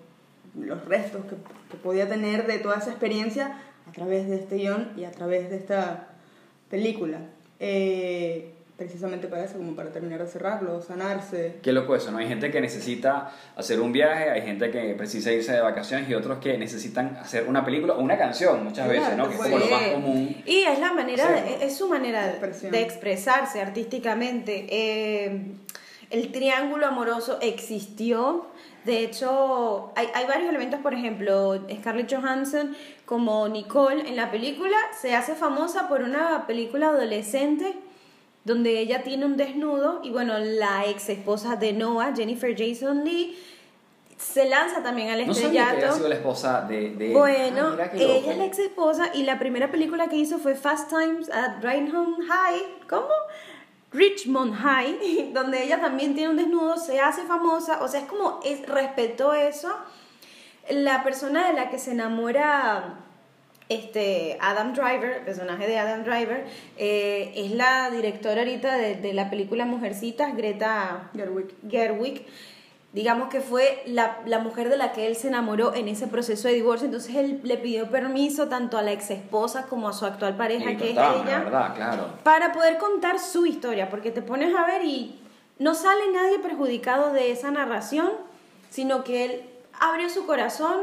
los 0.60 0.84
restos 0.86 1.24
que, 1.26 1.36
que 1.72 1.78
podía 1.82 2.08
tener 2.08 2.46
de 2.46 2.60
toda 2.60 2.78
esa 2.78 2.90
experiencia 2.92 3.58
a 3.88 3.92
través 3.92 4.28
de 4.30 4.36
este 4.36 4.58
guion 4.58 4.92
y 4.98 5.06
a 5.06 5.12
través 5.12 5.50
de 5.50 5.56
esta 5.56 6.10
película. 6.70 7.20
Eh, 7.60 8.54
precisamente 8.86 9.28
para 9.28 9.44
eso, 9.46 9.58
como 9.58 9.76
para 9.76 9.92
terminar 9.92 10.20
de 10.24 10.28
cerrarlo, 10.28 10.82
sanarse. 10.82 11.58
Qué 11.62 11.72
loco 11.72 11.96
eso, 11.96 12.12
¿no? 12.12 12.18
Hay 12.18 12.28
gente 12.28 12.50
que 12.50 12.60
necesita 12.62 13.32
hacer 13.56 13.80
un 13.80 13.92
viaje, 13.92 14.30
hay 14.32 14.42
gente 14.42 14.72
que 14.72 14.96
precisa 14.96 15.32
irse 15.32 15.52
de 15.54 15.62
vacaciones 15.62 16.10
y 16.10 16.16
otros 16.16 16.40
que 16.40 16.58
necesitan 16.58 17.18
hacer 17.22 17.48
una 17.48 17.64
película 17.64 17.94
o 17.94 18.02
una 18.02 18.18
canción 18.18 18.64
muchas 18.64 18.88
Claro, 18.90 19.02
veces, 19.02 19.18
¿no? 19.18 19.28
Que 19.28 19.36
es 19.36 19.40
como 19.42 19.58
lo 19.60 19.66
más 19.68 19.84
común. 19.90 20.44
Y 20.46 20.62
es 20.64 20.80
la 20.80 20.94
manera, 20.94 21.30
de- 21.32 21.64
es 21.66 21.78
su 21.78 21.88
manera 21.88 22.26
de, 22.28 22.70
de 22.72 22.82
expresarse 22.82 23.62
artísticamente. 23.62 24.66
Eh, 24.70 25.52
el 26.10 26.32
triángulo 26.32 26.88
amoroso 26.88 27.38
existió. 27.42 28.48
De 28.86 29.04
hecho, 29.04 29.92
hay, 29.96 30.08
hay 30.16 30.26
varios 30.26 30.50
elementos, 30.50 30.80
por 30.80 30.96
ejemplo, 30.96 31.56
Scarlett 31.80 32.12
Johansson 32.12 32.76
como 33.06 33.48
Nicole 33.48 34.10
en 34.10 34.16
la 34.16 34.32
película 34.32 34.76
se 35.00 35.14
hace 35.14 35.36
famosa 35.36 35.88
por 35.88 36.02
una 36.02 36.48
película 36.48 36.88
adolescente 36.88 37.76
donde 38.44 38.80
ella 38.80 39.04
tiene 39.04 39.26
un 39.26 39.38
desnudo 39.38 40.02
y 40.04 40.10
bueno, 40.12 40.38
la 40.40 40.86
ex 40.88 41.10
esposa 41.10 41.56
de 41.56 41.74
Noah, 41.74 42.14
Jennifer 42.16 42.56
Jason 42.58 43.04
Lee, 43.04 43.38
se 44.18 44.48
lanza 44.48 44.84
también 44.84 45.10
al 45.10 45.26
No 45.26 45.34
sabía 45.34 45.50
que 45.50 45.58
estrellato. 45.58 45.78
había 45.86 45.92
sido 45.94 46.10
la 46.10 46.16
esposa 46.16 46.62
de, 46.62 46.90
de. 46.92 47.12
Bueno, 47.14 47.76
Ah, 47.80 47.90
ella 47.94 48.32
es 48.32 48.38
la 48.38 48.46
ex 48.46 48.60
esposa 48.60 49.10
y 49.14 49.24
la 49.24 49.40
primera 49.40 49.72
película 49.72 50.08
que 50.10 50.16
hizo 50.16 50.38
fue 50.38 50.54
Fast 50.56 50.90
Times 50.90 51.30
at 51.32 51.64
Rhineham 51.64 52.18
High, 52.28 52.62
¿cómo? 52.88 53.08
Richmond 53.92 54.54
High, 54.56 55.32
donde 55.34 55.64
ella 55.64 55.82
también 55.82 56.14
tiene 56.16 56.30
un 56.30 56.38
desnudo, 56.38 56.78
se 56.78 57.00
hace 57.00 57.24
famosa, 57.24 57.82
o 57.84 57.88
sea, 57.88 58.02
es 58.02 58.06
como 58.08 58.40
es, 58.44 58.66
respetó 58.68 59.34
eso. 59.34 59.70
La 60.70 61.04
persona 61.04 61.48
de 61.48 61.54
la 61.54 61.70
que 61.70 61.80
se 61.80 61.92
enamora 61.92 63.00
este 63.74 64.38
Adam 64.42 64.74
Driver, 64.74 65.12
el 65.18 65.24
personaje 65.24 65.68
de 65.68 65.78
Adam 65.80 66.04
Driver, 66.04 66.46
eh, 66.78 67.32
es 67.36 67.52
la 67.52 67.90
directora 67.90 68.42
ahorita 68.42 68.76
de, 68.78 68.96
de 68.96 69.14
la 69.14 69.30
película 69.30 69.66
Mujercitas, 69.66 70.36
Greta 70.36 71.10
Gerwig. 71.16 71.54
Gerwig, 71.70 72.26
digamos 72.94 73.30
que 73.30 73.40
fue 73.40 73.84
la, 73.86 74.20
la 74.26 74.40
mujer 74.40 74.68
de 74.70 74.76
la 74.78 74.92
que 74.92 75.08
él 75.08 75.16
se 75.16 75.30
enamoró 75.30 75.74
en 75.74 75.88
ese 75.88 76.08
proceso 76.08 76.48
de 76.50 76.56
divorcio, 76.56 76.86
entonces 76.86 77.16
él 77.16 77.40
le 77.44 77.58
pidió 77.58 77.90
permiso 77.90 78.48
tanto 78.50 78.78
a 78.78 78.82
la 78.82 78.92
ex 78.92 79.12
esposa 79.12 79.68
como 79.68 79.88
a 79.88 79.94
su 79.94 80.06
actual 80.06 80.36
pareja, 80.36 80.72
Y 80.72 80.78
que 80.78 80.86
es 80.86 80.92
ella, 80.92 81.40
verdad, 81.40 81.74
claro. 81.76 82.08
para 82.24 82.52
poder 82.52 82.78
contar 82.78 83.20
su 83.20 83.46
historia, 83.46 83.90
porque 83.90 84.12
te 84.12 84.22
pones 84.22 84.54
a 84.56 84.66
ver 84.66 84.84
y 84.84 85.20
no 85.58 85.74
sale 85.76 86.12
nadie 86.14 86.40
perjudicado 86.40 87.14
de 87.14 87.32
esa 87.32 87.50
narración, 87.52 88.10
sino 88.70 89.04
que 89.06 89.24
él 89.26 89.42
abrió 89.80 90.10
su 90.10 90.26
corazón, 90.26 90.82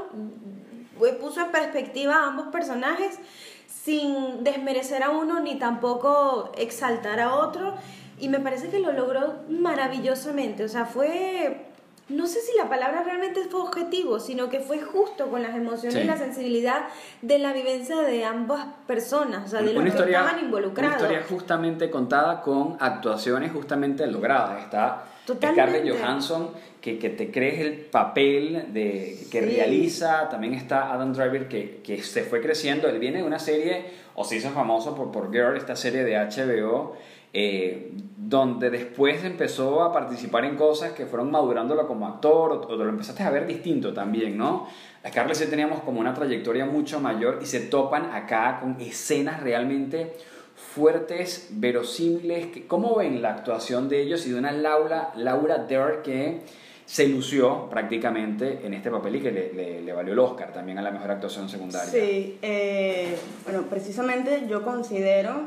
puso 1.21 1.41
en 1.41 1.51
perspectiva 1.51 2.17
a 2.17 2.27
ambos 2.29 2.49
personajes 2.49 3.19
sin 3.67 4.45
desmerecer 4.45 5.03
a 5.03 5.11
uno 5.11 5.41
ni 5.41 5.59
tampoco 5.59 6.53
exaltar 6.59 7.21
a 7.21 7.35
otro, 7.35 7.75
y 8.19 8.29
me 8.29 8.41
parece 8.41 8.69
que 8.69 8.81
lo 8.81 8.93
logró 8.93 9.35
maravillosamente, 9.49 10.65
o 10.65 10.69
sea, 10.69 10.85
fue... 10.85 11.65
No 12.11 12.27
sé 12.27 12.41
si 12.41 12.57
la 12.57 12.71
palabra 12.71 13.03
realmente 13.03 13.45
fue 13.51 13.61
objetivo, 13.61 14.19
sino 14.19 14.49
que 14.49 14.61
fue 14.61 14.81
justo 14.81 15.27
con 15.29 15.43
las 15.43 15.55
emociones 15.55 15.93
Sí. 15.93 16.01
y 16.01 16.05
la 16.05 16.17
sensibilidad 16.17 16.85
de 17.21 17.39
la 17.39 17.53
vivencia 17.53 17.97
de 18.01 18.25
ambas 18.25 18.65
personas, 18.87 19.45
o 19.45 19.49
sea, 19.49 19.59
de 19.61 19.67
los 19.67 19.75
una 19.75 19.83
que 19.83 19.89
historia, 19.91 20.17
estaban 20.21 20.37
una 20.39 20.45
involucrados. 20.47 20.97
historia 20.97 21.23
justamente 21.29 21.91
contada 21.91 22.41
con 22.41 22.79
actuaciones 22.81 23.53
justamente 23.53 24.07
logradas. 24.07 24.63
Está 24.63 25.05
Totalmente. 25.27 25.81
Scarlett 25.83 26.01
Johansson, 26.01 26.51
que, 26.81 26.99
que 26.99 27.11
te 27.11 27.31
crees 27.31 27.61
el 27.61 27.73
papel 27.75 28.67
de, 28.73 29.19
que 29.31 29.41
Sí. 29.41 29.47
realiza. 29.47 30.29
También 30.29 30.55
está 30.55 30.93
Adam 30.93 31.13
Driver, 31.13 31.49
que, 31.49 31.81
que 31.83 32.03
se 32.03 32.23
fue 32.23 32.41
creciendo. 32.41 32.89
Él 32.89 32.99
viene 32.99 33.19
de 33.19 33.25
una 33.25 33.39
serie, 33.39 33.85
o 34.15 34.25
se 34.25 34.37
hizo 34.37 34.51
famoso 34.51 34.95
por, 34.95 35.11
por 35.11 35.33
Girl, 35.33 35.57
esta 35.57 35.77
serie 35.77 36.05
de 36.05 36.17
HBO, 36.17 36.97
eh, 37.33 37.93
donde 38.17 38.71
después 38.71 39.23
empezó 39.25 39.83
a 39.83 39.93
participar 39.93 40.45
en 40.45 40.57
cosas 40.57 40.93
que 40.93 41.07
fueron 41.07 41.31
madurándolo 41.31 41.87
como 41.87 42.07
actor, 42.07 42.53
o, 42.53 42.61
o 42.69 42.77
lo 42.77 42.89
empezaste 42.89 43.23
a 43.23 43.31
ver 43.31 43.47
distinto 43.47 43.93
también, 43.93 44.37
¿no? 44.39 44.67
A 45.05 45.09
Scarlett 45.11 45.37
sí 45.37 45.47
teníamos 45.47 45.81
como 45.83 46.01
una 46.01 46.13
trayectoria 46.15 46.65
mucho 46.67 47.01
mayor 47.01 47.39
y 47.43 47.47
se 47.47 47.61
topan 47.61 48.11
acá 48.13 48.59
con 48.61 48.81
escenas 48.81 49.43
realmente 49.43 50.13
fuertes, 50.57 51.49
verosímiles. 51.53 52.49
¿Cómo 52.67 52.97
ven 52.97 53.23
la 53.23 53.31
actuación 53.31 53.89
de 53.89 54.03
ellos 54.03 54.27
y 54.27 54.31
de 54.31 54.39
una 54.39 54.51
Laura, 54.53 55.13
Laura 55.17 55.59
Dern 55.59 56.03
que 56.03 56.41
se 56.89 57.07
lució 57.07 57.69
prácticamente 57.69 58.61
en 58.65 58.73
este 58.73 58.91
papel 58.91 59.17
y 59.17 59.21
que 59.21 59.31
le, 59.31 59.53
le- 59.53 59.83
le 59.83 59.93
valió 59.93 60.15
el 60.15 60.19
Oscar 60.19 60.55
también 60.55 60.79
a 60.79 60.83
la 60.83 60.91
mejor 60.91 61.11
actuación 61.11 61.47
secundaria? 61.47 61.91
Sí, 61.93 62.39
eh, 62.41 63.15
bueno, 63.45 63.65
precisamente 63.69 64.47
yo 64.49 64.63
considero, 64.65 65.43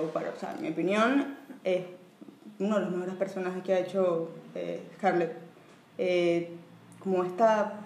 o 0.00 0.02
para, 0.12 0.30
o 0.30 0.36
sea, 0.38 0.54
mi 0.60 0.68
opinión, 0.68 1.34
es 1.64 1.82
uno 2.60 2.76
de 2.76 2.82
los 2.82 2.90
mejores 2.92 3.14
personajes 3.16 3.60
que 3.64 3.74
ha 3.74 3.80
hecho 3.80 4.30
eh, 4.54 4.80
Scarlett. 4.96 5.32
Eh, 5.98 6.50
como 7.00 7.24
esta 7.24 7.80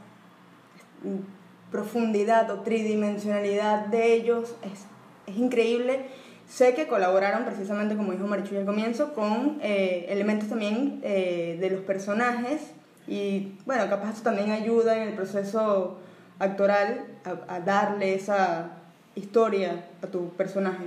profundidad 1.71 2.51
o 2.51 2.61
tridimensionalidad 2.61 3.87
de 3.87 4.13
ellos 4.13 4.55
es, 4.63 4.85
es 5.33 5.39
increíble. 5.41 6.07
Sé 6.47 6.75
que 6.75 6.87
colaboraron 6.87 7.45
precisamente, 7.47 7.97
como 7.97 8.13
dijo 8.13 8.27
Marichuy 8.27 8.59
al 8.59 8.67
comienzo, 8.67 9.15
con 9.15 9.59
eh, 9.63 10.05
elementos 10.11 10.49
también 10.51 11.01
eh, 11.03 11.57
de 11.59 11.71
los 11.71 11.81
personajes 11.81 12.61
y 13.07 13.55
bueno, 13.67 13.89
capaz 13.89 14.13
eso 14.15 14.23
también 14.23 14.51
ayuda 14.51 14.97
en 14.97 15.09
el 15.09 15.15
proceso 15.15 15.99
actoral 16.39 17.07
a, 17.25 17.55
a 17.57 17.61
darle 17.61 18.15
esa 18.15 18.71
historia 19.15 19.87
a 20.03 20.07
tu 20.07 20.29
personaje. 20.31 20.85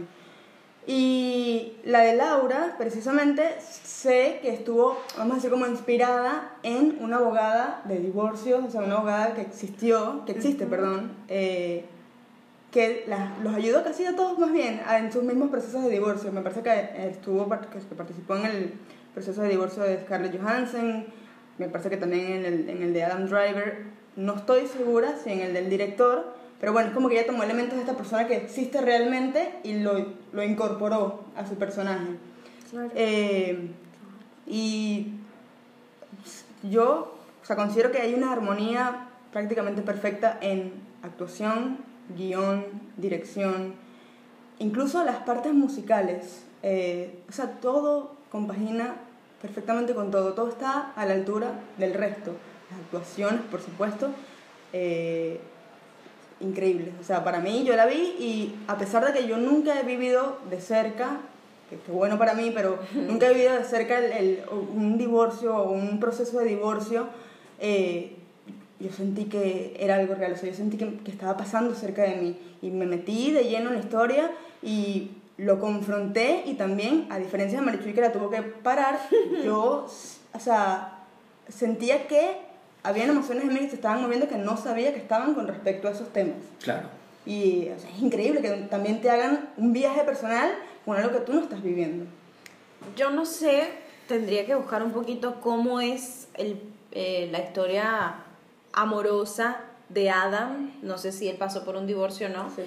Y 0.88 1.74
la 1.84 2.02
de 2.02 2.16
Laura, 2.16 2.76
precisamente, 2.78 3.44
sé 3.60 4.38
que 4.42 4.54
estuvo, 4.54 4.98
vamos 5.18 5.32
a 5.34 5.36
decir, 5.36 5.50
como 5.50 5.66
inspirada 5.66 6.52
en 6.62 6.98
una 7.02 7.18
abogada 7.18 7.82
de 7.86 8.00
divorcios, 8.00 8.64
o 8.66 8.70
sea, 8.70 8.82
una 8.82 8.96
abogada 8.98 9.34
que 9.34 9.42
existió, 9.42 10.24
que 10.26 10.34
existe, 10.34 10.68
perdón, 10.68 11.12
eh, 11.28 11.86
que 12.72 13.04
la- 13.08 13.36
los 13.42 13.56
ayudó 13.56 13.84
casi 13.84 14.06
a 14.06 14.16
todos 14.16 14.38
más 14.38 14.52
bien 14.52 14.80
a- 14.86 15.00
en 15.00 15.12
sus 15.12 15.24
mismos 15.24 15.50
procesos 15.50 15.84
de 15.84 15.90
divorcio. 15.90 16.32
Me 16.32 16.42
parece 16.42 16.62
que 16.62 17.08
estuvo, 17.10 17.50
que 17.50 17.96
participó 17.96 18.36
en 18.36 18.46
el 18.46 18.74
proceso 19.14 19.42
de 19.42 19.50
divorcio 19.50 19.82
de 19.82 20.02
Scarlett 20.02 20.40
Johansson, 20.40 21.06
me 21.58 21.68
parece 21.68 21.90
que 21.90 21.98
también 21.98 22.32
en 22.32 22.46
el, 22.46 22.70
en 22.70 22.84
el 22.84 22.94
de 22.94 23.04
Adam 23.04 23.26
Driver, 23.28 23.84
no 24.16 24.36
estoy 24.36 24.68
segura 24.68 25.18
si 25.24 25.32
en 25.32 25.42
el 25.42 25.54
del 25.54 25.70
director, 25.70 26.36
pero 26.60 26.74
bueno, 26.74 26.90
es 26.90 26.94
como 26.94 27.10
que 27.10 27.16
ella 27.16 27.28
tomó 27.28 27.44
elementos 27.44 27.76
de 27.76 27.82
esta 27.82 27.98
persona 27.98 28.28
que 28.28 28.36
existe 28.38 28.82
realmente 28.82 29.60
y 29.64 29.80
lo, 29.80 30.14
lo 30.32 30.44
incorporó 30.44 31.26
a 31.36 31.46
su 31.46 31.56
personaje. 31.56 32.08
Claro. 32.72 32.92
Eh, 32.96 33.70
y 34.48 35.14
yo 36.64 37.16
o 37.46 37.48
sea, 37.48 37.56
considero 37.56 37.92
que 37.92 38.00
hay 38.00 38.16
una 38.16 38.32
armonía 38.32 39.06
prácticamente 39.32 39.84
perfecta 39.84 40.40
en 40.42 40.74
actuación, 41.04 41.78
guion, 42.18 42.66
dirección, 42.98 43.76
incluso 44.58 45.04
las 45.04 45.18
partes 45.18 45.54
musicales. 45.54 46.44
Eh, 46.64 47.20
o 47.30 47.32
sea, 47.32 47.52
todo 47.62 48.16
compagina 48.32 48.96
perfectamente 49.42 49.94
con 49.94 50.12
todo, 50.12 50.34
todo 50.34 50.50
está 50.50 50.92
a 50.96 51.06
la 51.06 51.14
altura 51.14 51.52
del 51.78 51.94
resto. 51.94 52.32
Las 52.72 52.80
actuaciones, 52.80 53.42
por 53.52 53.62
supuesto, 53.62 54.10
eh, 54.74 55.40
increíbles. 56.40 56.90
O 57.00 57.04
sea, 57.04 57.24
para 57.24 57.40
mí 57.40 57.64
yo 57.64 57.76
la 57.76 57.86
vi 57.86 57.96
y 58.20 58.56
a 58.68 58.78
pesar 58.78 59.06
de 59.06 59.14
que 59.20 59.28
yo 59.28 59.38
nunca 59.38 59.80
he 59.80 59.84
vivido 59.84 60.38
de 60.50 60.60
cerca, 60.60 61.18
que 61.70 61.78
fue 61.78 61.96
bueno 61.96 62.18
para 62.18 62.34
mí, 62.34 62.52
pero 62.54 62.80
nunca 62.94 63.28
he 63.28 63.34
vivido 63.34 63.56
de 63.56 63.64
cerca 63.64 63.98
el, 64.00 64.12
el- 64.12 64.44
un 64.50 64.98
divorcio 64.98 65.56
o 65.56 65.72
un 65.72 66.00
proceso 66.00 66.40
de 66.40 66.46
divorcio, 66.46 67.08
eh, 67.60 68.16
yo 68.80 68.92
sentí 68.92 69.26
que 69.26 69.78
era 69.80 69.96
algo 69.96 70.16
real, 70.16 70.34
o 70.34 70.36
sea, 70.36 70.50
yo 70.50 70.56
sentí 70.56 70.78
que, 70.78 70.98
que 70.98 71.10
estaba 71.12 71.38
pasando 71.38 71.74
cerca 71.74 72.04
de 72.04 72.16
mí 72.18 72.38
y 72.62 72.70
me 72.72 72.86
metí 72.86 73.32
de 73.32 73.46
lleno 73.46 73.70
en 73.70 73.76
la 73.76 73.82
historia 73.82 74.32
y 74.62 75.12
lo 75.38 75.60
confronté 75.60 76.44
y 76.46 76.54
también, 76.54 77.08
a 77.10 77.18
diferencia 77.18 77.60
de 77.60 77.66
Marichuy 77.66 77.94
que 77.94 78.02
la 78.02 78.12
tuvo 78.12 78.30
que 78.30 78.42
parar, 78.42 79.00
yo, 79.44 79.88
o 80.34 80.40
sea, 80.40 81.00
sentía 81.50 82.08
que 82.08 82.38
habían 82.84 83.10
emociones 83.10 83.44
en 83.44 83.54
mí 83.54 83.60
que 83.60 83.70
se 83.70 83.76
estaban 83.76 84.02
moviendo 84.02 84.28
que 84.28 84.38
no 84.38 84.58
sabía 84.58 84.94
que 84.94 85.00
estaban 85.00 85.34
con 85.34 85.48
respecto 85.48 85.88
a 85.88 85.92
esos 85.92 86.10
temas. 86.14 86.38
Claro. 86.62 86.88
Y 87.26 87.70
o 87.70 87.80
sea, 87.80 87.90
es 87.90 88.02
increíble 88.02 88.42
que 88.42 88.50
también 88.70 89.02
te 89.02 89.10
hagan 89.10 89.50
un 89.58 89.74
viaje 89.74 90.02
personal 90.04 90.52
con 90.86 90.96
algo 90.96 91.12
que 91.12 91.20
tú 91.20 91.34
no 91.34 91.42
estás 91.42 91.64
viviendo. 91.64 92.06
Yo 92.96 93.10
no 93.10 93.26
sé, 93.26 93.70
tendría 94.08 94.46
que 94.46 94.54
buscar 94.54 94.84
un 94.84 94.92
poquito 94.92 95.42
cómo 95.42 95.82
es 95.82 96.28
el, 96.36 96.62
eh, 96.92 97.28
la 97.32 97.40
historia 97.40 98.18
amorosa 98.74 99.62
de 99.90 100.12
Adam. 100.12 100.72
No 100.84 101.00
sé 101.00 101.12
si 101.12 101.28
él 101.28 101.38
pasó 101.38 101.66
por 101.66 101.76
un 101.76 101.88
divorcio 101.88 102.28
o 102.28 102.30
no. 102.30 102.52
Sí. 102.56 102.62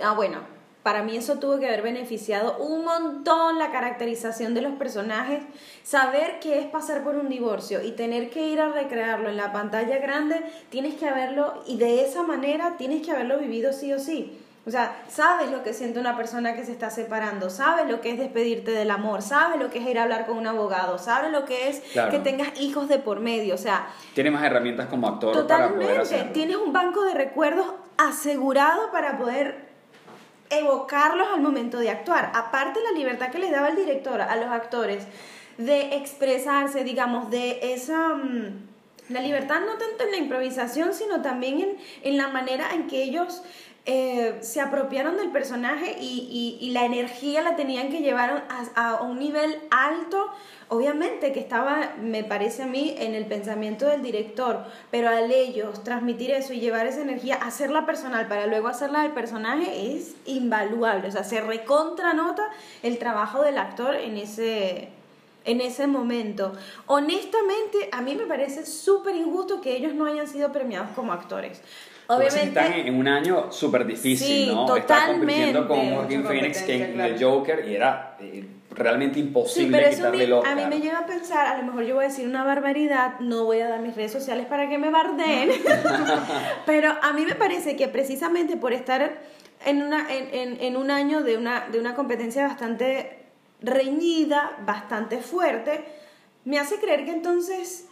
Ah, 0.00 0.14
bueno, 0.14 0.38
para 0.82 1.02
mí 1.02 1.16
eso 1.16 1.38
tuvo 1.38 1.58
que 1.58 1.66
haber 1.66 1.82
beneficiado 1.82 2.56
un 2.58 2.84
montón 2.84 3.58
la 3.58 3.70
caracterización 3.70 4.54
de 4.54 4.62
los 4.62 4.72
personajes, 4.74 5.42
saber 5.82 6.38
qué 6.40 6.58
es 6.58 6.66
pasar 6.66 7.02
por 7.02 7.16
un 7.16 7.28
divorcio 7.28 7.82
y 7.82 7.92
tener 7.92 8.30
que 8.30 8.46
ir 8.48 8.60
a 8.60 8.68
recrearlo 8.72 9.28
en 9.28 9.36
la 9.36 9.52
pantalla 9.52 9.98
grande, 9.98 10.42
tienes 10.70 10.94
que 10.94 11.06
haberlo, 11.08 11.62
y 11.66 11.76
de 11.76 12.04
esa 12.06 12.22
manera 12.22 12.76
tienes 12.78 13.04
que 13.04 13.10
haberlo 13.12 13.38
vivido 13.38 13.72
sí 13.72 13.92
o 13.92 13.98
sí. 13.98 14.38
O 14.66 14.70
sea, 14.70 14.94
sabes 15.08 15.50
lo 15.50 15.62
que 15.62 15.72
siente 15.72 15.98
una 15.98 16.16
persona 16.18 16.54
que 16.54 16.64
se 16.64 16.72
está 16.72 16.90
separando, 16.90 17.48
sabes 17.48 17.90
lo 17.90 18.02
que 18.02 18.10
es 18.10 18.18
despedirte 18.18 18.70
del 18.70 18.90
amor, 18.90 19.22
sabes 19.22 19.58
lo 19.58 19.70
que 19.70 19.78
es 19.78 19.86
ir 19.88 19.98
a 19.98 20.02
hablar 20.02 20.26
con 20.26 20.36
un 20.36 20.46
abogado, 20.46 20.98
sabes 20.98 21.32
lo 21.32 21.46
que 21.46 21.68
es 21.70 21.80
Claro. 21.92 22.10
que 22.10 22.18
tengas 22.18 22.60
hijos 22.60 22.86
de 22.88 22.98
por 22.98 23.20
medio, 23.20 23.54
o 23.54 23.58
sea, 23.58 23.88
Tiene 24.14 24.30
más 24.30 24.44
herramientas 24.44 24.86
como 24.88 25.08
actor 25.08 25.32
para 25.32 25.46
poder 25.46 25.68
totalmente, 25.68 25.98
hacerlo. 26.02 26.32
tienes 26.32 26.56
un 26.56 26.72
banco 26.74 27.02
de 27.04 27.14
recuerdos 27.14 27.66
asegurado 27.96 28.90
para 28.92 29.16
poder 29.18 29.69
evocarlos 30.50 31.28
al 31.32 31.40
momento 31.40 31.78
de 31.78 31.90
actuar. 31.90 32.32
Aparte 32.34 32.80
la 32.82 32.98
libertad 32.98 33.30
que 33.30 33.38
les 33.38 33.50
daba 33.50 33.68
el 33.68 33.76
director 33.76 34.20
a 34.20 34.36
los 34.36 34.46
actores 34.46 35.06
de 35.58 35.96
expresarse, 35.96 36.84
digamos, 36.84 37.30
de 37.30 37.72
esa... 37.74 38.08
mm, 38.08 38.68
la 39.08 39.20
libertad 39.20 39.60
no 39.60 39.76
tanto 39.76 40.04
en 40.04 40.12
la 40.12 40.18
improvisación, 40.18 40.94
sino 40.94 41.20
también 41.20 41.60
en, 41.60 41.76
en 42.02 42.16
la 42.16 42.28
manera 42.28 42.72
en 42.72 42.86
que 42.86 43.02
ellos 43.02 43.42
eh, 43.86 44.38
se 44.42 44.60
apropiaron 44.60 45.16
del 45.16 45.30
personaje 45.30 45.96
y, 46.00 46.58
y- 46.60 46.70
la 46.70 46.84
energía 46.84 47.42
la 47.42 47.56
tenían 47.56 47.90
que 47.90 48.00
llevar 48.00 48.46
a, 48.48 48.88
a 48.90 49.02
un 49.02 49.18
nivel 49.18 49.58
alto. 49.70 50.28
Obviamente 50.68 51.32
que 51.32 51.40
estaba, 51.40 51.94
me 52.00 52.22
parece 52.22 52.62
a 52.62 52.66
mí, 52.66 52.94
en 52.98 53.14
el 53.14 53.26
pensamiento 53.26 53.86
del 53.86 54.02
director, 54.02 54.64
pero 54.90 55.08
al 55.08 55.32
ellos 55.32 55.82
transmitir 55.82 56.30
eso 56.30 56.52
y 56.52 56.60
llevar 56.60 56.86
esa 56.86 57.00
energía, 57.00 57.34
hacerla 57.36 57.86
personal 57.86 58.28
para 58.28 58.46
luego 58.46 58.68
hacerla 58.68 59.02
del 59.02 59.12
personaje 59.12 59.96
es 59.96 60.14
invaluable. 60.26 61.08
O 61.08 61.10
sea, 61.10 61.24
se 61.24 61.40
recontranota 61.40 62.44
el 62.84 62.98
trabajo 62.98 63.42
del 63.42 63.58
actor 63.58 63.96
en 63.96 64.16
ese, 64.16 64.90
en 65.44 65.60
ese 65.60 65.88
momento. 65.88 66.52
Honestamente, 66.86 67.88
a 67.90 68.00
mí 68.02 68.14
me 68.14 68.26
parece 68.26 68.64
súper 68.66 69.16
injusto 69.16 69.60
que 69.60 69.74
ellos 69.74 69.94
no 69.94 70.06
hayan 70.06 70.28
sido 70.28 70.52
premiados 70.52 70.90
como 70.94 71.12
actores. 71.12 71.62
Obviamente, 72.16 72.60
están 72.60 72.72
en 72.72 72.94
un 72.94 73.08
año 73.08 73.52
súper 73.52 73.86
difícil, 73.86 74.26
Sí, 74.26 74.46
¿no? 74.52 74.76
Está 74.76 75.06
compitiendo 75.06 75.66
con 75.68 75.76
totalmente. 75.78 75.94
Joaquin 75.96 76.24
Phoenix 76.24 76.62
que 76.62 76.74
en 76.76 76.82
el 77.00 77.14
claro. 77.16 77.16
Joker 77.38 77.68
y 77.68 77.74
era 77.74 78.16
eh, 78.20 78.44
realmente 78.72 79.14
Sí, 79.16 79.20
imposible 79.20 79.76
pero 79.78 79.88
eso 79.90 80.08
a 80.08 80.10
quitarle 80.12 80.32
Oscar. 80.34 80.52
a 80.52 80.56
mí 80.56 80.62
me 80.76 80.80
lleva 80.80 80.98
a 81.00 81.06
pensar, 81.06 81.46
a 81.46 81.56
lo 81.58 81.64
mejor 81.64 81.84
yo 81.84 81.94
voy 81.94 82.04
a 82.04 82.08
decir 82.08 82.26
una 82.26 82.44
barbaridad, 82.44 83.18
no 83.20 83.44
voy 83.44 83.60
a 83.60 83.68
dar 83.68 83.80
mis 83.80 83.94
redes 83.94 84.12
sociales 84.12 84.46
para 84.46 84.68
que 84.68 84.78
me 84.78 84.90
bardeen, 84.90 85.50
pero 86.66 86.92
a 87.02 87.12
mí 87.12 87.24
me 87.26 87.34
parece 87.34 87.76
que 87.76 87.88
precisamente 87.88 88.56
por 88.56 88.72
estar 88.72 89.18
en, 89.66 89.82
una, 89.82 90.06
en, 90.12 90.28
en- 90.34 90.60
en 90.60 90.76
un 90.76 90.90
año 90.90 91.22
de 91.22 91.36
una, 91.36 91.68
de 91.70 91.78
una 91.78 91.94
competencia 91.94 92.46
bastante 92.46 93.18
reñida, 93.60 94.52
bastante 94.64 95.18
fuerte, 95.18 95.84
me 96.44 96.58
hace 96.58 96.76
creer 96.76 97.04
que 97.04 97.12
entonces 97.12 97.86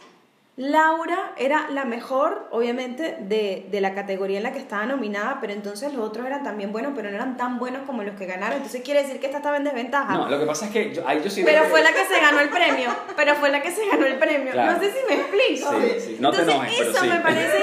Laura 0.59 1.31
era 1.37 1.69
la 1.69 1.85
mejor, 1.85 2.49
obviamente, 2.51 3.15
de, 3.21 3.65
de 3.71 3.79
la 3.79 3.93
categoría 3.95 4.39
en 4.39 4.43
la 4.43 4.51
que 4.51 4.59
estaba 4.59 4.85
nominada, 4.85 5.37
pero 5.39 5.53
entonces 5.53 5.93
los 5.93 6.05
otros 6.05 6.25
eran 6.25 6.43
también 6.43 6.73
buenos, 6.73 6.91
pero 6.93 7.09
no 7.09 7.15
eran 7.15 7.37
tan 7.37 7.59
buenos 7.59 7.83
como 7.85 8.03
los 8.03 8.17
que 8.17 8.25
ganaron. 8.25 8.57
Entonces 8.57 8.81
quiere 8.83 9.03
decir 9.03 9.21
que 9.21 9.27
esta 9.27 9.37
estaba 9.37 9.55
en 9.55 9.63
desventaja. 9.63 10.13
No, 10.13 10.27
lo 10.27 10.37
que 10.37 10.45
pasa 10.45 10.65
es 10.65 10.71
que 10.71 10.93
yo, 10.93 11.07
ahí 11.07 11.21
yo 11.23 11.29
sí 11.29 11.43
Pero 11.45 11.63
fue 11.69 11.81
la 11.81 11.93
que 11.93 12.03
se 12.03 12.19
ganó 12.19 12.41
el 12.41 12.49
premio. 12.49 12.89
Pero 13.15 13.35
fue 13.35 13.49
la 13.51 13.61
que 13.61 13.71
se 13.71 13.87
ganó 13.87 14.05
el 14.05 14.19
premio. 14.19 14.51
Claro. 14.51 14.73
No 14.73 14.79
sé 14.81 14.91
si 14.91 14.97
me 15.07 15.21
explico. 15.21 15.71
Sí, 15.71 15.99
sí. 16.01 16.17
No 16.19 16.29
te 16.29 16.41
Entonces, 16.41 16.55
enojes, 16.55 16.77
pero 16.77 16.91
eso 16.91 16.99
sí. 16.99 17.07
me 17.07 17.19
parece 17.21 17.57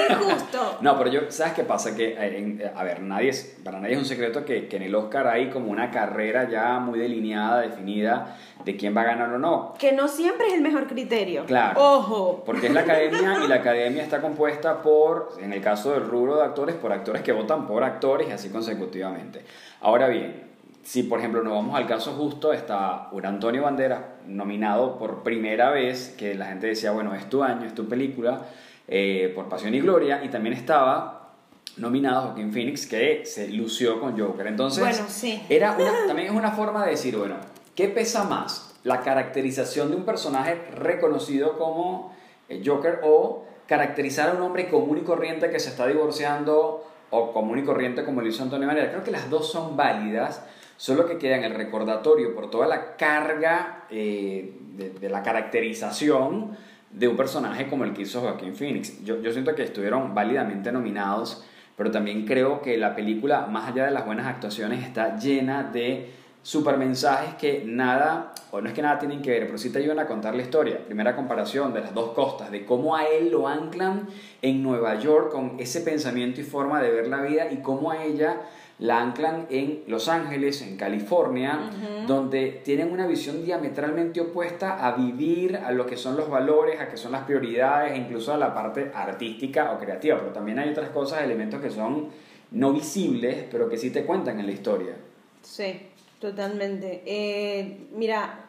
No, 0.81 0.97
pero 0.97 1.09
yo, 1.09 1.21
¿sabes 1.29 1.53
qué 1.53 1.63
pasa? 1.63 1.95
Que, 1.95 2.09
eh, 2.13 2.37
en- 2.37 2.61
a 2.75 2.83
ver, 2.83 3.01
nadie 3.01 3.29
es, 3.29 3.57
para 3.63 3.79
nadie 3.79 3.93
es 3.93 3.99
un 3.99 4.05
secreto 4.05 4.43
que, 4.45 4.67
que 4.67 4.77
en 4.77 4.83
el 4.83 4.95
Oscar 4.95 5.27
hay 5.27 5.49
como 5.49 5.71
una 5.71 5.91
carrera 5.91 6.49
ya 6.49 6.79
muy 6.79 6.99
delineada, 6.99 7.61
definida, 7.61 8.35
de 8.65 8.75
quién 8.75 8.95
va 8.95 9.01
a 9.01 9.05
ganar 9.05 9.31
o 9.33 9.39
no. 9.39 9.73
Que 9.79 9.91
no 9.91 10.07
siempre 10.07 10.47
es 10.47 10.53
el 10.53 10.61
mejor 10.61 10.87
criterio. 10.87 11.45
Claro. 11.45 11.79
Ojo. 11.81 12.43
Porque 12.45 12.67
es 12.67 12.73
la 12.73 12.81
academia 12.81 13.37
y 13.43 13.47
la 13.47 13.55
academia 13.55 14.03
está 14.03 14.21
compuesta 14.21 14.81
por, 14.81 15.33
en 15.41 15.53
el 15.53 15.61
caso 15.61 15.91
del 15.91 16.03
rubro 16.07 16.37
de 16.37 16.43
actores, 16.43 16.75
por 16.75 16.91
actores 16.91 17.21
que 17.21 17.31
votan 17.31 17.65
por 17.67 17.83
actores 17.83 18.27
y 18.27 18.31
así 18.31 18.49
consecutivamente. 18.49 19.41
Ahora 19.81 20.07
bien, 20.07 20.47
si 20.83 21.03
por 21.03 21.19
ejemplo 21.19 21.43
nos 21.43 21.53
vamos 21.53 21.75
al 21.75 21.85
caso 21.85 22.13
justo, 22.13 22.53
está 22.53 23.09
un 23.11 23.25
Antonio 23.25 23.63
Banderas 23.63 24.01
nominado 24.25 24.97
por 24.97 25.23
primera 25.23 25.69
vez, 25.69 26.15
que 26.17 26.33
la 26.35 26.45
gente 26.45 26.67
decía, 26.67 26.91
bueno, 26.91 27.13
es 27.13 27.27
tu 27.29 27.43
año, 27.43 27.65
es 27.65 27.75
tu 27.75 27.87
película, 27.87 28.41
eh, 28.87 29.31
por 29.35 29.49
Pasión 29.49 29.73
y 29.73 29.81
Gloria, 29.81 30.23
y 30.23 30.29
también 30.29 30.53
estaba 30.53 31.33
nominado 31.77 32.27
Joaquín 32.27 32.51
Phoenix, 32.51 32.87
que 32.87 33.25
se 33.25 33.49
lució 33.49 33.99
con 33.99 34.19
Joker. 34.19 34.47
Entonces, 34.47 34.79
Bueno, 34.83 35.05
sí. 35.09 35.41
era 35.49 35.73
una- 35.77 35.93
también 36.07 36.29
es 36.29 36.33
una 36.33 36.51
forma 36.51 36.83
de 36.85 36.91
decir, 36.91 37.17
bueno, 37.17 37.35
¿qué 37.75 37.87
pesa 37.87 38.23
más? 38.23 38.75
¿La 38.83 39.01
caracterización 39.01 39.91
de 39.91 39.97
un 39.97 40.03
personaje 40.05 40.55
reconocido 40.75 41.57
como 41.57 42.15
eh, 42.49 42.63
Joker 42.65 43.01
o 43.03 43.45
caracterizar 43.67 44.29
a 44.29 44.33
un 44.33 44.41
hombre 44.41 44.69
común 44.69 44.97
y 44.97 45.01
corriente 45.01 45.49
que 45.49 45.59
se 45.59 45.69
está 45.69 45.85
divorciando 45.87 46.85
o 47.09 47.33
común 47.33 47.59
y 47.59 47.63
corriente 47.63 48.05
como 48.05 48.21
lo 48.21 48.27
hizo 48.27 48.41
Antonio 48.43 48.65
Banderas? 48.67 48.91
Creo 48.91 49.03
que 49.03 49.11
las 49.11 49.29
dos 49.29 49.51
son 49.51 49.75
válidas, 49.75 50.41
solo 50.77 51.05
que 51.05 51.17
queda 51.17 51.35
en 51.37 51.43
el 51.43 51.53
recordatorio 51.53 52.33
por 52.33 52.49
toda 52.49 52.65
la 52.67 52.95
carga 52.95 53.83
eh, 53.89 54.53
de, 54.77 54.89
de 54.91 55.09
la 55.09 55.21
caracterización 55.21 56.55
de 56.97 57.07
un 57.07 57.15
personaje 57.15 57.67
como 57.67 57.83
el 57.83 57.93
que 57.93 58.03
hizo 58.03 58.21
Joaquín 58.21 58.55
Phoenix. 58.55 59.03
Yo, 59.03 59.21
yo 59.21 59.31
siento 59.31 59.53
que 59.53 59.63
estuvieron 59.63 60.15
válidamente 60.15 60.71
nominados, 60.71 61.45
pero 61.75 61.91
también 61.91 62.25
creo 62.25 62.61
que 62.61 62.77
la 62.77 62.95
película, 62.95 63.45
más 63.47 63.69
allá 63.71 63.85
de 63.85 63.91
las 63.91 64.05
buenas 64.05 64.25
actuaciones, 64.25 64.83
está 64.83 65.17
llena 65.17 65.63
de 65.63 66.11
supermensajes 66.41 67.35
que 67.35 67.63
nada, 67.65 68.33
o 68.51 68.61
no 68.61 68.69
es 68.69 68.73
que 68.73 68.81
nada 68.81 68.97
tienen 68.97 69.21
que 69.21 69.31
ver, 69.31 69.45
pero 69.47 69.57
sí 69.57 69.69
te 69.69 69.79
ayudan 69.79 69.99
a 69.99 70.07
contar 70.07 70.33
la 70.33 70.41
historia. 70.41 70.79
Primera 70.85 71.15
comparación 71.15 71.73
de 71.73 71.81
las 71.81 71.93
dos 71.93 72.13
costas, 72.13 72.51
de 72.51 72.65
cómo 72.65 72.95
a 72.95 73.03
él 73.05 73.29
lo 73.29 73.47
anclan 73.47 74.07
en 74.41 74.63
Nueva 74.63 74.95
York 74.95 75.31
con 75.31 75.57
ese 75.59 75.81
pensamiento 75.81 76.41
y 76.41 76.45
forma 76.45 76.81
de 76.81 76.89
ver 76.89 77.07
la 77.09 77.21
vida 77.21 77.51
y 77.51 77.57
cómo 77.57 77.91
a 77.91 78.03
ella 78.03 78.41
la 78.79 79.01
anclan 79.01 79.47
en 79.49 79.83
Los 79.87 80.07
Ángeles, 80.07 80.61
en 80.61 80.77
California, 80.77 81.71
donde 82.05 82.61
tienen 82.63 82.91
una 82.91 83.07
visión 83.07 83.43
diametralmente 83.43 84.21
opuesta 84.21 84.85
a 84.85 84.95
vivir, 84.95 85.57
a 85.57 85.71
lo 85.71 85.87
que 85.87 85.97
son 85.97 86.15
los 86.15 86.29
valores, 86.29 86.79
a 86.79 86.87
que 86.87 86.97
son 86.97 87.11
las 87.11 87.23
prioridades, 87.23 87.93
e 87.93 87.97
incluso 87.97 88.33
a 88.33 88.37
la 88.37 88.53
parte 88.53 88.91
artística 88.93 89.71
o 89.71 89.79
creativa. 89.79 90.19
Pero 90.19 90.31
también 90.31 90.59
hay 90.59 90.69
otras 90.69 90.89
cosas, 90.89 91.23
elementos 91.23 91.59
que 91.59 91.71
son 91.71 92.09
no 92.51 92.71
visibles, 92.71 93.45
pero 93.49 93.67
que 93.67 93.77
sí 93.77 93.89
te 93.89 94.05
cuentan 94.05 94.39
en 94.39 94.45
la 94.45 94.51
historia. 94.51 94.93
Sí, 95.41 95.81
totalmente. 96.19 97.01
Eh, 97.05 97.87
mira, 97.95 98.47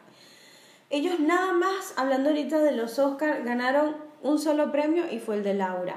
ellos 0.90 1.20
nada 1.20 1.54
más, 1.54 1.94
hablando 1.96 2.28
ahorita 2.28 2.58
de 2.60 2.72
los 2.72 2.98
Oscars, 2.98 3.44
ganaron 3.46 3.96
un 4.22 4.38
solo 4.38 4.70
premio 4.70 5.04
y 5.10 5.20
fue 5.20 5.36
el 5.36 5.42
de 5.42 5.54
Laura. 5.54 5.96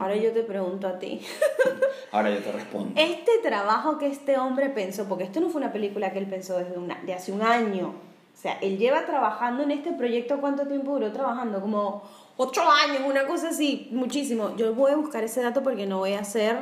Ahora 0.00 0.16
yo 0.16 0.32
te 0.32 0.42
pregunto 0.42 0.88
a 0.88 0.98
ti. 0.98 1.20
Ahora 2.12 2.30
yo 2.30 2.38
te 2.38 2.50
respondo. 2.50 2.92
Este 3.00 3.32
trabajo 3.42 3.98
que 3.98 4.06
este 4.06 4.36
hombre 4.38 4.70
pensó, 4.70 5.04
porque 5.04 5.24
esto 5.24 5.40
no 5.40 5.48
fue 5.50 5.60
una 5.60 5.72
película 5.72 6.12
que 6.12 6.18
él 6.18 6.26
pensó 6.26 6.58
desde 6.58 6.76
una, 6.78 6.98
de 7.04 7.14
hace 7.14 7.30
un 7.32 7.42
año. 7.42 7.88
O 7.88 8.40
sea, 8.42 8.54
él 8.62 8.78
lleva 8.78 9.04
trabajando 9.04 9.62
en 9.62 9.70
este 9.70 9.92
proyecto, 9.92 10.40
¿cuánto 10.40 10.66
tiempo 10.66 10.92
duró 10.94 11.12
trabajando? 11.12 11.60
Como 11.60 12.02
ocho 12.38 12.62
años, 12.62 13.02
una 13.06 13.26
cosa 13.26 13.50
así, 13.50 13.88
muchísimo. 13.92 14.56
Yo 14.56 14.74
voy 14.74 14.92
a 14.92 14.96
buscar 14.96 15.22
ese 15.22 15.42
dato 15.42 15.62
porque 15.62 15.86
no 15.86 15.98
voy 15.98 16.14
a 16.14 16.24
ser... 16.24 16.56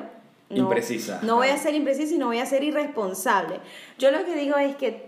no- 0.51 0.57
Imprecisa. 0.65 1.21
No 1.23 1.37
voy 1.37 1.49
a 1.49 1.57
ser 1.57 1.75
imprecisa 1.75 2.15
y 2.15 2.19
no 2.19 2.27
voy 2.27 2.39
a 2.41 2.47
ser 2.47 2.65
irresponsable. 2.65 3.61
Yo 3.99 4.11
lo 4.11 4.25
que 4.25 4.35
digo 4.35 4.57
es 4.59 4.75
que 4.77 5.07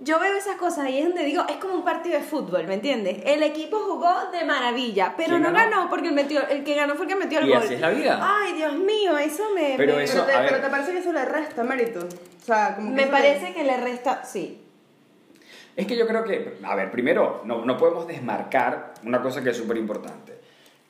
yo 0.00 0.18
veo 0.20 0.34
esas 0.36 0.56
cosas 0.56 0.88
y 0.90 0.98
es 0.98 1.04
donde 1.06 1.24
digo, 1.24 1.44
es 1.48 1.56
como 1.56 1.74
un 1.74 1.84
partido 1.84 2.18
de 2.18 2.24
fútbol, 2.24 2.66
¿me 2.68 2.74
entiendes? 2.74 3.18
El 3.24 3.42
equipo 3.42 3.78
jugó 3.80 4.30
de 4.30 4.44
maravilla, 4.44 5.14
pero 5.16 5.30
¿Quién 5.30 5.42
no 5.42 5.52
ganó? 5.52 5.70
ganó 5.76 5.90
porque 5.90 6.08
el, 6.08 6.14
metió, 6.14 6.46
el 6.48 6.62
que 6.62 6.74
ganó 6.76 6.94
fue 6.94 7.06
el 7.06 7.08
que 7.12 7.16
metió 7.16 7.40
el 7.40 7.46
Y 7.48 7.52
gol. 7.52 7.58
así 7.58 7.74
es 7.74 7.80
la 7.80 7.90
vida. 7.90 8.18
Ay, 8.22 8.52
Dios 8.54 8.74
mío, 8.74 9.18
eso 9.18 9.44
me... 9.54 9.74
Pero 9.76 9.96
me- 9.96 10.04
eso- 10.04 10.14
Pero 10.14 10.26
te, 10.26 10.32
a 10.34 10.40
ver. 10.40 10.50
pero 10.50 10.62
te 10.62 10.70
parece 10.70 10.92
que 10.92 10.98
eso 10.98 11.12
le 11.12 11.24
resta 11.24 11.64
mérito. 11.64 12.00
O 12.00 12.44
sea, 12.44 12.76
como 12.76 12.94
que 12.94 13.02
me 13.02 13.06
parece 13.08 13.52
que 13.52 13.64
le 13.64 13.76
resta, 13.76 14.24
sí. 14.24 14.60
Es 15.76 15.86
que 15.86 15.96
yo 15.96 16.06
creo 16.06 16.24
que, 16.24 16.58
a 16.64 16.74
ver, 16.74 16.90
primero, 16.90 17.42
no, 17.44 17.64
no 17.64 17.76
podemos 17.76 18.06
desmarcar 18.06 18.94
una 19.04 19.20
cosa 19.22 19.42
que 19.42 19.50
es 19.50 19.56
súper 19.56 19.76
importante, 19.76 20.38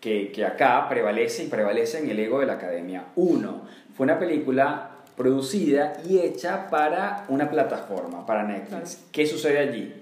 que, 0.01 0.33
que 0.33 0.45
acá 0.47 0.87
prevalece 0.89 1.45
y 1.45 1.49
prevalece 1.49 1.99
en 1.99 2.11
el 2.11 2.19
ego 2.19 2.41
de 2.41 2.47
la 2.47 2.55
academia. 2.55 3.05
Uno, 3.17 3.63
fue 3.97 4.05
una 4.05 4.19
película 4.19 4.88
producida 5.19 6.01
y 6.09 6.21
hecha 6.21 6.71
para 6.71 7.27
una 7.29 7.51
plataforma, 7.51 8.25
para 8.25 8.45
Netflix. 8.45 9.05
¿Qué 9.13 9.27
sucede 9.27 9.59
allí? 9.59 9.93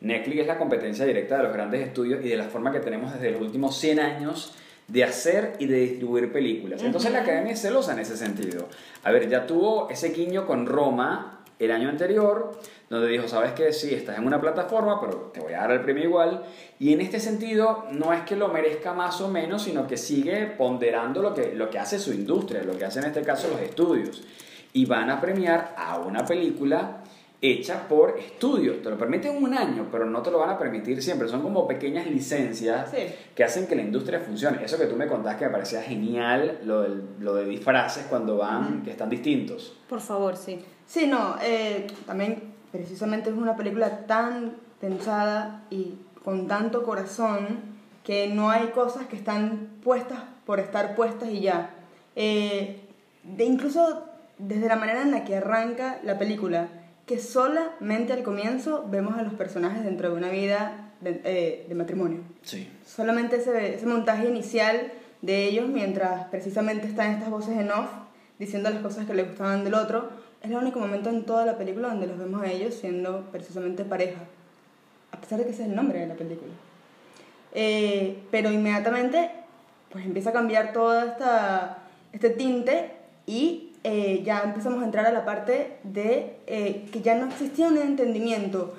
Netflix 0.00 0.40
es 0.40 0.46
la 0.46 0.58
competencia 0.58 1.06
directa 1.06 1.38
de 1.38 1.44
los 1.44 1.52
grandes 1.52 1.80
estudios 1.80 2.22
y 2.22 2.28
de 2.28 2.36
la 2.36 2.44
forma 2.44 2.72
que 2.72 2.80
tenemos 2.80 3.14
desde 3.14 3.30
los 3.30 3.40
últimos 3.40 3.78
100 3.78 4.00
años 4.00 4.54
de 4.88 5.04
hacer 5.04 5.54
y 5.60 5.66
de 5.66 5.76
distribuir 5.78 6.30
películas. 6.30 6.82
Entonces 6.82 7.10
la 7.12 7.20
academia 7.20 7.52
es 7.52 7.62
celosa 7.62 7.92
en 7.92 8.00
ese 8.00 8.16
sentido. 8.16 8.68
A 9.04 9.12
ver, 9.12 9.28
ya 9.30 9.46
tuvo 9.46 9.88
ese 9.88 10.10
guiño 10.10 10.46
con 10.46 10.66
Roma 10.66 11.40
el 11.58 11.70
año 11.70 11.88
anterior, 11.88 12.58
donde 12.90 13.08
dijo, 13.08 13.28
sabes 13.28 13.52
que 13.52 13.72
sí, 13.72 13.94
estás 13.94 14.18
en 14.18 14.26
una 14.26 14.40
plataforma, 14.40 15.00
pero 15.00 15.30
te 15.32 15.40
voy 15.40 15.54
a 15.54 15.60
dar 15.60 15.70
el 15.70 15.80
premio 15.80 16.04
igual. 16.04 16.44
Y 16.78 16.92
en 16.92 17.00
este 17.00 17.20
sentido, 17.20 17.86
no 17.92 18.12
es 18.12 18.22
que 18.22 18.36
lo 18.36 18.48
merezca 18.48 18.92
más 18.92 19.20
o 19.20 19.28
menos, 19.28 19.62
sino 19.62 19.86
que 19.86 19.96
sigue 19.96 20.46
ponderando 20.46 21.22
lo 21.22 21.32
que, 21.32 21.54
lo 21.54 21.70
que 21.70 21.78
hace 21.78 21.98
su 21.98 22.12
industria, 22.12 22.62
lo 22.64 22.76
que 22.76 22.84
hace 22.84 22.98
en 22.98 23.06
este 23.06 23.22
caso 23.22 23.48
los 23.48 23.60
estudios. 23.60 24.22
Y 24.76 24.86
van 24.86 25.08
a 25.08 25.20
premiar 25.20 25.72
a 25.78 25.98
una 25.98 26.26
película 26.26 26.98
hecha 27.40 27.86
por 27.88 28.18
estudios. 28.18 28.82
Te 28.82 28.90
lo 28.90 28.98
permiten 28.98 29.40
un 29.40 29.54
año, 29.54 29.86
pero 29.92 30.04
no 30.04 30.20
te 30.20 30.32
lo 30.32 30.38
van 30.40 30.50
a 30.50 30.58
permitir 30.58 31.00
siempre. 31.00 31.28
Son 31.28 31.42
como 31.42 31.68
pequeñas 31.68 32.08
licencias 32.08 32.90
Sí. 32.90 33.04
que 33.36 33.44
hacen 33.44 33.68
que 33.68 33.76
la 33.76 33.82
industria 33.82 34.18
funcione. 34.18 34.64
Eso 34.64 34.76
que 34.76 34.86
tú 34.86 34.96
me 34.96 35.06
contaste 35.06 35.38
que 35.40 35.44
me 35.46 35.52
parecía 35.52 35.80
genial, 35.80 36.58
lo, 36.64 36.82
del- 36.82 37.04
lo 37.20 37.34
de 37.36 37.44
disfraces 37.44 38.06
cuando 38.10 38.36
van, 38.38 38.82
que 38.82 38.90
están 38.90 39.08
distintos. 39.10 39.76
Por 39.88 40.00
favor, 40.00 40.36
sí. 40.36 40.58
Sí, 40.86 41.06
no, 41.06 41.36
eh, 41.40 41.86
también 42.04 42.42
precisamente 42.72 43.30
es 43.30 43.36
una 43.36 43.54
película 43.54 44.06
tan 44.08 44.56
pensada 44.80 45.62
y 45.70 45.94
con 46.24 46.48
tanto 46.48 46.82
corazón 46.82 47.60
que 48.02 48.26
no 48.26 48.50
hay 48.50 48.68
cosas 48.68 49.06
que 49.06 49.14
están 49.14 49.68
puestas 49.84 50.18
por 50.44 50.58
estar 50.58 50.96
puestas 50.96 51.28
y 51.30 51.42
ya. 51.42 51.70
Eh, 52.16 52.80
de 53.22 53.44
incluso 53.44 54.06
desde 54.38 54.68
la 54.68 54.76
manera 54.76 55.02
en 55.02 55.10
la 55.10 55.24
que 55.24 55.36
arranca 55.36 55.98
la 56.02 56.18
película, 56.18 56.68
que 57.06 57.18
solamente 57.18 58.12
al 58.12 58.22
comienzo 58.22 58.86
vemos 58.90 59.16
a 59.18 59.22
los 59.22 59.34
personajes 59.34 59.84
dentro 59.84 60.10
de 60.10 60.16
una 60.16 60.30
vida 60.30 60.92
de, 61.00 61.20
eh, 61.24 61.66
de 61.68 61.74
matrimonio. 61.74 62.20
Sí. 62.42 62.68
Solamente 62.84 63.36
ese, 63.36 63.74
ese 63.74 63.86
montaje 63.86 64.28
inicial 64.28 64.92
de 65.22 65.44
ellos 65.44 65.68
mientras 65.68 66.26
precisamente 66.26 66.86
están 66.86 67.12
estas 67.12 67.30
voces 67.30 67.58
en 67.58 67.70
off 67.70 67.88
diciendo 68.38 68.70
las 68.70 68.82
cosas 68.82 69.06
que 69.06 69.14
les 69.14 69.28
gustaban 69.28 69.64
del 69.64 69.74
otro, 69.74 70.10
es 70.42 70.50
el 70.50 70.56
único 70.56 70.78
momento 70.78 71.08
en 71.08 71.24
toda 71.24 71.46
la 71.46 71.56
película 71.56 71.88
donde 71.88 72.06
los 72.06 72.18
vemos 72.18 72.42
a 72.42 72.50
ellos 72.50 72.74
siendo 72.74 73.30
precisamente 73.30 73.84
pareja, 73.84 74.20
a 75.12 75.20
pesar 75.20 75.38
de 75.38 75.44
que 75.44 75.52
ese 75.52 75.62
es 75.62 75.68
el 75.68 75.76
nombre 75.76 76.00
de 76.00 76.06
la 76.08 76.14
película. 76.14 76.52
Eh, 77.52 78.18
pero 78.30 78.50
inmediatamente 78.50 79.30
pues 79.90 80.04
empieza 80.04 80.30
a 80.30 80.32
cambiar 80.32 80.72
todo 80.72 81.00
esta, 81.00 81.78
este 82.12 82.30
tinte 82.30 82.90
y 83.26 83.73
eh, 83.84 84.22
ya 84.24 84.42
empezamos 84.42 84.82
a 84.82 84.86
entrar 84.86 85.06
a 85.06 85.12
la 85.12 85.24
parte 85.24 85.76
de 85.82 86.36
eh, 86.46 86.86
que 86.92 87.02
ya 87.02 87.14
no 87.14 87.26
existía 87.28 87.68
un 87.68 87.78
entendimiento. 87.78 88.74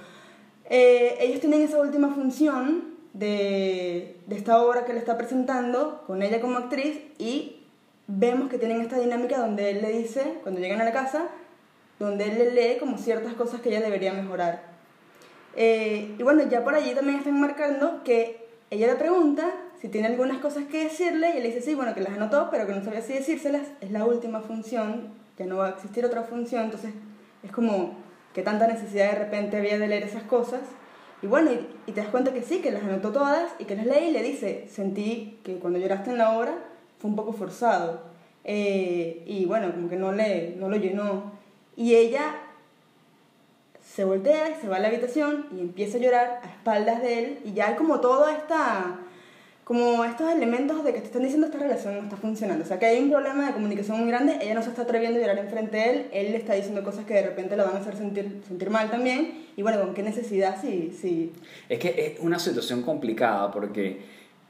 Eh, 0.70 1.18
ellos 1.20 1.40
tienen 1.40 1.62
esa 1.62 1.80
última 1.80 2.10
función 2.14 2.96
de, 3.14 4.18
de 4.26 4.36
esta 4.36 4.62
obra 4.62 4.84
que 4.84 4.94
le 4.94 5.00
está 5.00 5.18
presentando 5.18 6.04
con 6.08 6.22
ella 6.22 6.42
como 6.42 6.58
actriz 6.58 7.00
y 7.18 7.62
vemos 8.08 8.50
que 8.50 8.58
tienen 8.58 8.82
esta 8.82 9.00
dinámica 9.00 9.38
donde 9.38 9.72
él 9.72 9.82
le 9.82 9.90
dice, 9.92 10.40
cuando 10.44 10.60
llegan 10.60 10.82
a 10.82 10.86
la 10.86 10.92
casa, 10.92 11.30
donde 12.00 12.26
él 12.26 12.38
le 12.38 12.52
lee 12.52 12.80
como 12.80 12.98
ciertas 12.98 13.34
cosas 13.34 13.62
que 13.62 13.70
ella 13.70 13.82
debería 13.82 14.14
mejorar. 14.14 14.64
Eh, 15.56 16.16
y 16.18 16.24
bueno, 16.24 16.44
ya 16.50 16.64
por 16.64 16.76
allí 16.76 16.94
también 16.94 17.20
están 17.20 17.40
marcando 17.40 18.04
que 18.04 18.46
ella 18.70 18.88
le 18.88 18.96
pregunta 18.96 19.50
si 19.86 19.92
tiene 19.92 20.08
algunas 20.08 20.40
cosas 20.40 20.64
que 20.64 20.86
decirle 20.86 21.36
y 21.36 21.38
él 21.38 21.44
dice 21.44 21.62
sí, 21.62 21.76
bueno, 21.76 21.94
que 21.94 22.02
las 22.02 22.14
anotó, 22.14 22.48
pero 22.50 22.66
que 22.66 22.74
no 22.74 22.84
sabía 22.84 23.04
si 23.04 23.14
decírselas. 23.14 23.68
Es 23.82 23.92
la 23.92 24.04
última 24.04 24.42
función, 24.42 25.10
ya 25.38 25.46
no 25.46 25.58
va 25.58 25.68
a 25.68 25.70
existir 25.70 26.04
otra 26.04 26.24
función, 26.24 26.64
entonces 26.64 26.92
es 27.44 27.52
como 27.52 27.94
que 28.34 28.42
tanta 28.42 28.66
necesidad 28.66 29.12
de 29.12 29.20
repente 29.20 29.58
había 29.58 29.78
de 29.78 29.88
leer 29.88 30.02
esas 30.02 30.24
cosas. 30.24 30.62
Y 31.22 31.28
bueno, 31.28 31.52
y, 31.52 31.68
y 31.86 31.92
te 31.92 32.02
das 32.02 32.10
cuenta 32.10 32.34
que 32.34 32.42
sí, 32.42 32.62
que 32.62 32.72
las 32.72 32.82
anotó 32.82 33.12
todas 33.12 33.54
y 33.60 33.66
que 33.66 33.76
las 33.76 33.86
lee 33.86 34.08
y 34.08 34.12
le 34.12 34.24
dice, 34.24 34.68
sentí 34.72 35.38
que 35.44 35.60
cuando 35.60 35.78
lloraste 35.78 36.10
en 36.10 36.18
la 36.18 36.36
obra 36.36 36.56
fue 36.98 37.12
un 37.12 37.16
poco 37.16 37.34
forzado. 37.34 38.02
Eh, 38.44 39.22
y 39.28 39.46
bueno, 39.46 39.72
como 39.72 39.88
que 39.88 39.98
no, 39.98 40.12
le, 40.12 40.56
no 40.56 40.68
lo 40.68 40.78
llenó. 40.78 41.32
Y 41.78 41.94
ella 41.94 42.38
se 43.84 44.04
voltea 44.04 44.50
y 44.50 44.56
se 44.60 44.68
va 44.68 44.78
a 44.78 44.80
la 44.80 44.88
habitación 44.88 45.46
y 45.56 45.60
empieza 45.60 46.00
a 46.00 46.02
llorar 46.02 46.42
a 46.42 46.48
espaldas 46.48 47.04
de 47.04 47.20
él 47.20 47.40
y 47.46 47.54
ya 47.54 47.68
hay 47.68 47.76
como 47.76 48.00
toda 48.00 48.36
esta 48.36 49.02
como 49.66 50.06
estos 50.06 50.32
elementos 50.32 50.84
de 50.84 50.94
que 50.94 51.00
te 51.00 51.08
están 51.08 51.24
diciendo 51.24 51.48
esta 51.48 51.58
relación 51.58 51.96
no 51.96 52.04
está 52.04 52.18
funcionando. 52.18 52.64
O 52.64 52.68
sea 52.68 52.78
que 52.78 52.86
hay 52.86 53.02
un 53.02 53.10
problema 53.10 53.48
de 53.48 53.54
comunicación 53.54 54.00
muy 54.00 54.08
grande 54.08 54.38
ella 54.40 54.54
no 54.54 54.62
se 54.62 54.70
está 54.70 54.84
atreviendo 54.84 55.18
a 55.18 55.22
llorar 55.22 55.40
enfrente 55.40 55.76
de 55.76 55.90
él 55.90 56.06
él 56.14 56.32
le 56.34 56.38
está 56.38 56.54
diciendo 56.54 56.84
cosas 56.84 57.06
que 57.06 57.16
de 57.16 57.24
repente 57.24 57.58
lo 57.58 57.66
van 57.66 57.76
a 57.76 57.80
hacer 57.80 57.98
sentir, 57.98 58.42
sentir 58.48 58.70
mal 58.70 58.92
también. 58.92 59.46
Y 59.58 59.64
bueno 59.64 59.82
con 59.82 59.96
qué 59.96 60.04
necesidad 60.04 60.62
si, 60.62 60.92
si 60.92 61.34
Es 61.68 61.80
que 61.80 61.90
es 61.98 62.20
una 62.24 62.38
situación 62.38 62.84
complicada 62.84 63.52
porque 63.52 64.02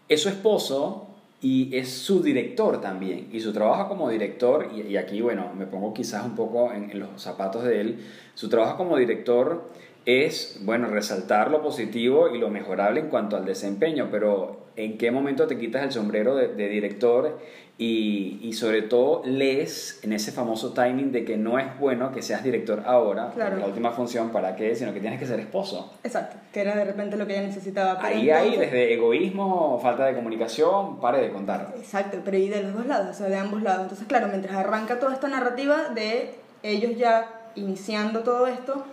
es 0.09 0.21
su 0.21 0.27
esposo 0.27 1.07
y 1.41 1.73
es 1.77 1.89
su 1.89 2.21
director 2.21 2.81
también. 2.81 3.29
Y 3.31 3.39
su 3.39 3.53
trabajo 3.53 3.87
como 3.87 4.09
director, 4.09 4.69
y, 4.75 4.81
y 4.81 4.97
aquí, 4.97 5.21
bueno, 5.21 5.51
me 5.55 5.65
pongo 5.65 5.93
quizás 5.93 6.25
un 6.25 6.35
poco 6.35 6.73
en, 6.73 6.89
en 6.89 6.99
los 6.99 7.21
zapatos 7.21 7.63
de 7.63 7.81
él, 7.81 7.99
su 8.33 8.49
trabajo 8.49 8.77
como 8.77 8.97
director 8.97 9.69
es, 10.05 10.59
bueno, 10.61 10.87
resaltar 10.87 11.49
lo 11.51 11.61
positivo 11.61 12.29
y 12.29 12.37
lo 12.37 12.49
mejorable 12.49 12.99
en 12.99 13.07
cuanto 13.09 13.35
al 13.37 13.45
desempeño, 13.45 14.09
pero 14.11 14.65
¿en 14.75 14.97
qué 14.97 15.09
momento 15.11 15.47
te 15.47 15.57
quitas 15.57 15.83
el 15.83 15.91
sombrero 15.91 16.35
de, 16.35 16.49
de 16.49 16.67
director 16.69 17.39
y, 17.77 18.39
y 18.41 18.53
sobre 18.53 18.83
todo 18.83 19.21
lees 19.25 19.99
en 20.03 20.13
ese 20.13 20.31
famoso 20.31 20.71
timing 20.73 21.11
de 21.11 21.25
que 21.25 21.35
no 21.37 21.59
es 21.59 21.77
bueno 21.79 22.11
que 22.13 22.21
seas 22.21 22.41
director 22.43 22.83
ahora, 22.85 23.31
Claro. 23.33 23.57
la 23.57 23.65
última 23.65 23.91
función, 23.91 24.29
¿para 24.29 24.55
qué? 24.55 24.75
Sino 24.75 24.93
que 24.93 24.99
tienes 25.01 25.19
que 25.19 25.25
ser 25.25 25.39
esposo. 25.41 25.91
exacto 26.03 26.37
que 26.53 26.61
era 26.61 26.73
de 26.75 26.85
repente 26.85 27.17
lo 27.17 27.27
que 27.27 27.33
ella 27.37 27.47
necesitaba 27.47 27.97
pero 27.99 28.15
Ahí 28.15 28.29
hay 28.29 28.47
entonces- 28.49 28.71
desde 28.71 28.93
egoísmo, 28.93 29.79
falta 29.81 30.05
de 30.05 30.13
comunicación, 30.15 31.01
pare 31.01 31.19
de 31.21 31.31
contar. 31.31 31.73
Exacto, 31.77 32.19
pero 32.23 32.37
y 32.37 32.47
de 32.47 32.61
los 32.63 32.73
dos 32.75 32.85
lados, 32.85 33.09
o 33.09 33.13
sea, 33.13 33.27
de 33.27 33.35
ambos 33.35 33.61
lados. 33.61 33.81
Entonces, 33.81 34.07
claro, 34.07 34.27
mientras 34.29 34.55
arranca 34.55 34.97
toda 34.99 35.13
esta 35.13 35.27
narrativa 35.27 35.89
de 35.93 36.29
ellos 36.63 36.95
ya 36.97 37.51
iniciando 37.55 38.21
todo 38.21 38.47
esto, 38.47 38.85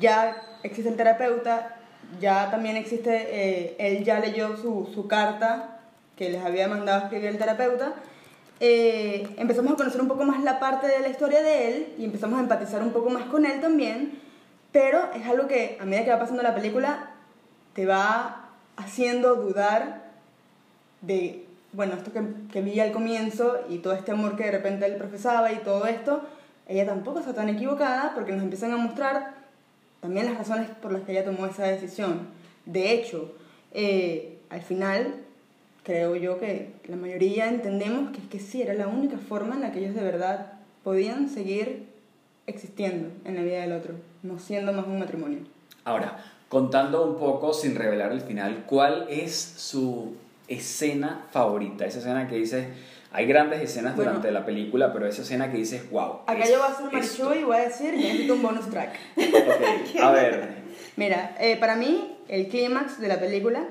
ya 0.00 0.42
existe 0.62 0.90
el 0.90 0.96
terapeuta, 0.96 1.76
ya 2.20 2.50
también 2.50 2.76
existe, 2.76 3.10
eh, 3.12 3.76
él 3.78 4.04
ya 4.04 4.20
leyó 4.20 4.56
su, 4.56 4.88
su 4.92 5.06
carta 5.06 5.80
que 6.16 6.30
les 6.30 6.44
había 6.44 6.68
mandado 6.68 7.04
escribir 7.04 7.26
el 7.26 7.38
terapeuta. 7.38 7.94
Eh, 8.60 9.34
empezamos 9.38 9.72
a 9.72 9.76
conocer 9.76 10.00
un 10.00 10.08
poco 10.08 10.24
más 10.24 10.42
la 10.42 10.60
parte 10.60 10.86
de 10.86 11.00
la 11.00 11.08
historia 11.08 11.42
de 11.42 11.68
él 11.68 11.94
y 11.98 12.04
empezamos 12.04 12.38
a 12.38 12.42
empatizar 12.42 12.82
un 12.82 12.92
poco 12.92 13.10
más 13.10 13.24
con 13.24 13.44
él 13.44 13.60
también, 13.60 14.20
pero 14.70 15.00
es 15.14 15.26
algo 15.26 15.48
que 15.48 15.78
a 15.80 15.84
medida 15.84 16.04
que 16.04 16.10
va 16.12 16.18
pasando 16.20 16.42
la 16.42 16.54
película 16.54 17.10
te 17.74 17.86
va 17.86 18.50
haciendo 18.76 19.34
dudar 19.34 20.02
de, 21.00 21.46
bueno, 21.72 21.94
esto 21.94 22.12
que, 22.12 22.22
que 22.52 22.60
vi 22.60 22.78
al 22.78 22.92
comienzo 22.92 23.64
y 23.68 23.78
todo 23.78 23.94
este 23.94 24.12
amor 24.12 24.36
que 24.36 24.44
de 24.44 24.52
repente 24.52 24.86
él 24.86 24.96
profesaba 24.96 25.50
y 25.50 25.56
todo 25.56 25.86
esto, 25.86 26.22
ella 26.68 26.86
tampoco 26.86 27.18
está 27.18 27.34
tan 27.34 27.48
equivocada 27.48 28.12
porque 28.14 28.32
nos 28.32 28.44
empiezan 28.44 28.72
a 28.72 28.76
mostrar 28.76 29.41
también 30.02 30.26
las 30.26 30.36
razones 30.36 30.68
por 30.82 30.92
las 30.92 31.02
que 31.02 31.12
ella 31.12 31.24
tomó 31.24 31.46
esa 31.46 31.62
decisión. 31.62 32.26
De 32.66 32.92
hecho, 32.92 33.32
eh, 33.72 34.36
al 34.50 34.60
final 34.60 35.14
creo 35.84 36.16
yo 36.16 36.40
que 36.40 36.72
la 36.88 36.96
mayoría 36.96 37.48
entendemos 37.48 38.10
que 38.10 38.18
es 38.18 38.26
que 38.26 38.40
sí, 38.40 38.62
era 38.62 38.74
la 38.74 38.88
única 38.88 39.16
forma 39.16 39.54
en 39.54 39.60
la 39.62 39.70
que 39.70 39.78
ellos 39.78 39.94
de 39.94 40.02
verdad 40.02 40.54
podían 40.82 41.28
seguir 41.28 41.86
existiendo 42.48 43.10
en 43.24 43.36
la 43.36 43.42
vida 43.42 43.60
del 43.60 43.72
otro, 43.72 43.94
no 44.24 44.40
siendo 44.40 44.72
más 44.72 44.86
un 44.86 44.98
matrimonio. 44.98 45.38
Ahora, 45.84 46.18
contando 46.48 47.06
un 47.06 47.16
poco 47.16 47.54
sin 47.54 47.76
revelar 47.76 48.10
el 48.10 48.22
final, 48.22 48.64
¿cuál 48.66 49.06
es 49.08 49.36
su 49.36 50.16
escena 50.48 51.26
favorita? 51.30 51.86
Esa 51.86 52.00
escena 52.00 52.26
que 52.26 52.36
dices, 52.36 52.66
hay 53.12 53.26
grandes 53.26 53.60
escenas 53.60 53.94
Bueno. 53.96 54.10
durante 54.12 54.30
la 54.32 54.44
película, 54.44 54.92
pero 54.92 55.06
esa 55.06 55.22
escena 55.22 55.50
que 55.50 55.58
dices, 55.58 55.90
wow. 55.90 56.20
Acá 56.26 56.42
es 56.44 56.50
yo 56.50 56.58
voy 56.58 56.68
a 56.68 56.72
hacer 56.72 56.86
esto". 56.98 57.24
Marichu 57.24 57.40
y 57.40 57.44
voy 57.44 57.56
a 57.56 57.60
decir 57.60 57.90
que 57.92 57.96
necesito 57.96 58.34
un 58.34 58.42
bonus 58.42 58.70
track. 58.70 58.94
Ok, 59.16 60.00
a 60.00 60.10
ver, 60.12 60.62
Mira, 60.96 61.34
eh, 61.40 61.56
para 61.56 61.74
mí 61.76 62.16
el 62.28 62.48
clímax 62.48 63.00
de 63.00 63.08
la 63.08 63.18
película, 63.18 63.64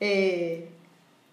eh, 0.00 0.68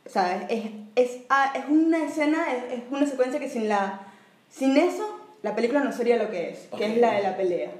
sea, 0.05 0.47
es, 0.49 0.65
es, 0.95 1.17
ah, 1.29 1.53
es 1.55 1.63
una 1.69 2.03
escena, 2.05 2.45
es, 2.53 2.73
es 2.79 2.83
una 2.91 3.05
secuencia 3.05 3.39
que 3.39 3.49
sin, 3.49 3.69
la, 3.69 4.01
sin 4.49 4.75
eso 4.77 5.17
la 5.41 5.55
película 5.55 5.81
no 5.83 5.91
sería 5.93 6.17
lo 6.17 6.29
que 6.29 6.49
es, 6.49 6.67
Ok. 6.71 6.79
que 6.79 6.85
es 6.87 6.97
la 6.97 7.13
de 7.13 7.23
la 7.23 7.37
pelea. 7.37 7.71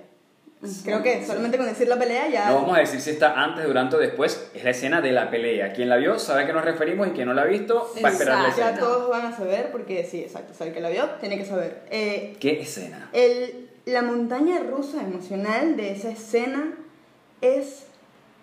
Creo 0.83 1.01
que 1.01 1.25
solamente 1.25 1.57
con 1.57 1.67
decir 1.67 1.87
la 1.87 1.97
pelea 1.97 2.27
ya... 2.27 2.49
no 2.49 2.55
vamos 2.55 2.75
a 2.77 2.81
decir 2.81 2.99
si 2.99 3.11
está 3.11 3.33
antes, 3.33 3.65
durante 3.65 3.95
o 3.95 3.99
después, 3.99 4.51
es 4.53 4.61
la 4.61 4.71
escena 4.71 4.99
de 4.99 5.13
la 5.13 5.29
pelea. 5.29 5.71
Quien 5.71 5.87
la 5.87 5.95
vio 5.95 6.19
sabe 6.19 6.43
a 6.43 6.45
qué 6.45 6.51
nos 6.51 6.65
referimos 6.65 7.07
y 7.07 7.11
quien 7.11 7.29
no 7.29 7.33
la 7.33 7.43
ha 7.43 7.45
visto 7.45 7.89
va 8.03 8.09
a 8.09 8.11
esperar 8.11 8.41
la 8.41 8.49
Exacto. 8.49 8.61
ya 8.61 8.69
escena. 8.71 8.87
todos 8.87 9.09
van 9.09 9.25
a 9.27 9.35
saber, 9.35 9.71
porque 9.71 10.03
sí, 10.03 10.19
exacto, 10.19 10.51
o 10.51 10.55
sea, 10.55 10.67
el 10.67 10.73
que 10.73 10.81
la 10.81 10.89
vio 10.89 11.05
tiene 11.21 11.37
que 11.37 11.45
saber. 11.45 11.83
Eh, 11.89 12.35
¿Qué 12.41 12.59
escena? 12.59 13.09
El, 13.13 13.69
la 13.85 14.01
montaña 14.01 14.59
rusa 14.59 15.01
emocional 15.01 15.77
de 15.77 15.93
esa 15.93 16.09
escena 16.09 16.73
es 17.39 17.85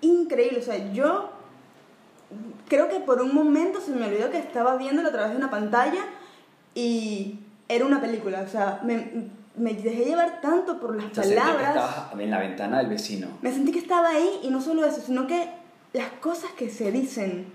increíble. 0.01 0.61
O 0.61 0.63
sea, 0.63 0.93
yo 0.93 1.31
creo 2.69 2.89
que 2.89 3.01
por 3.01 3.21
un 3.21 3.35
momento 3.35 3.79
se 3.81 3.91
me 3.91 4.07
olvidó 4.07 4.31
que 4.31 4.39
estaba 4.39 4.77
viéndolo 4.77 5.09
a 5.09 5.13
través 5.13 5.33
de 5.33 5.37
una 5.37 5.51
pantalla 5.51 6.05
y 6.75 7.41
era 7.69 7.85
una 7.85 8.01
película. 8.01 8.41
O 8.41 8.49
sea, 8.49 8.81
me, 8.83 9.29
me 9.57 9.73
dejé 9.75 10.05
llevar 10.05 10.41
tanto 10.41 10.79
por 10.81 10.95
las 10.97 11.07
O 11.13 11.15
sea, 11.15 11.25
sentí 11.25 11.37
que 11.37 11.41
palabras. 11.41 11.69
estabas 11.71 12.21
en 12.21 12.31
la 12.31 12.39
ventana 12.41 12.79
del 12.79 12.89
vecino. 12.89 13.29
Me 13.43 13.53
sentí 13.53 13.73
que 13.73 13.79
estaba 13.79 14.09
ahí 14.11 14.41
y 14.43 14.51
no 14.51 14.61
solo 14.61 14.85
eso, 14.85 15.01
sino 15.01 15.27
que 15.27 15.49
las 15.93 16.09
cosas 16.21 16.51
que 16.53 16.69
se 16.71 16.93
dicen 16.93 17.47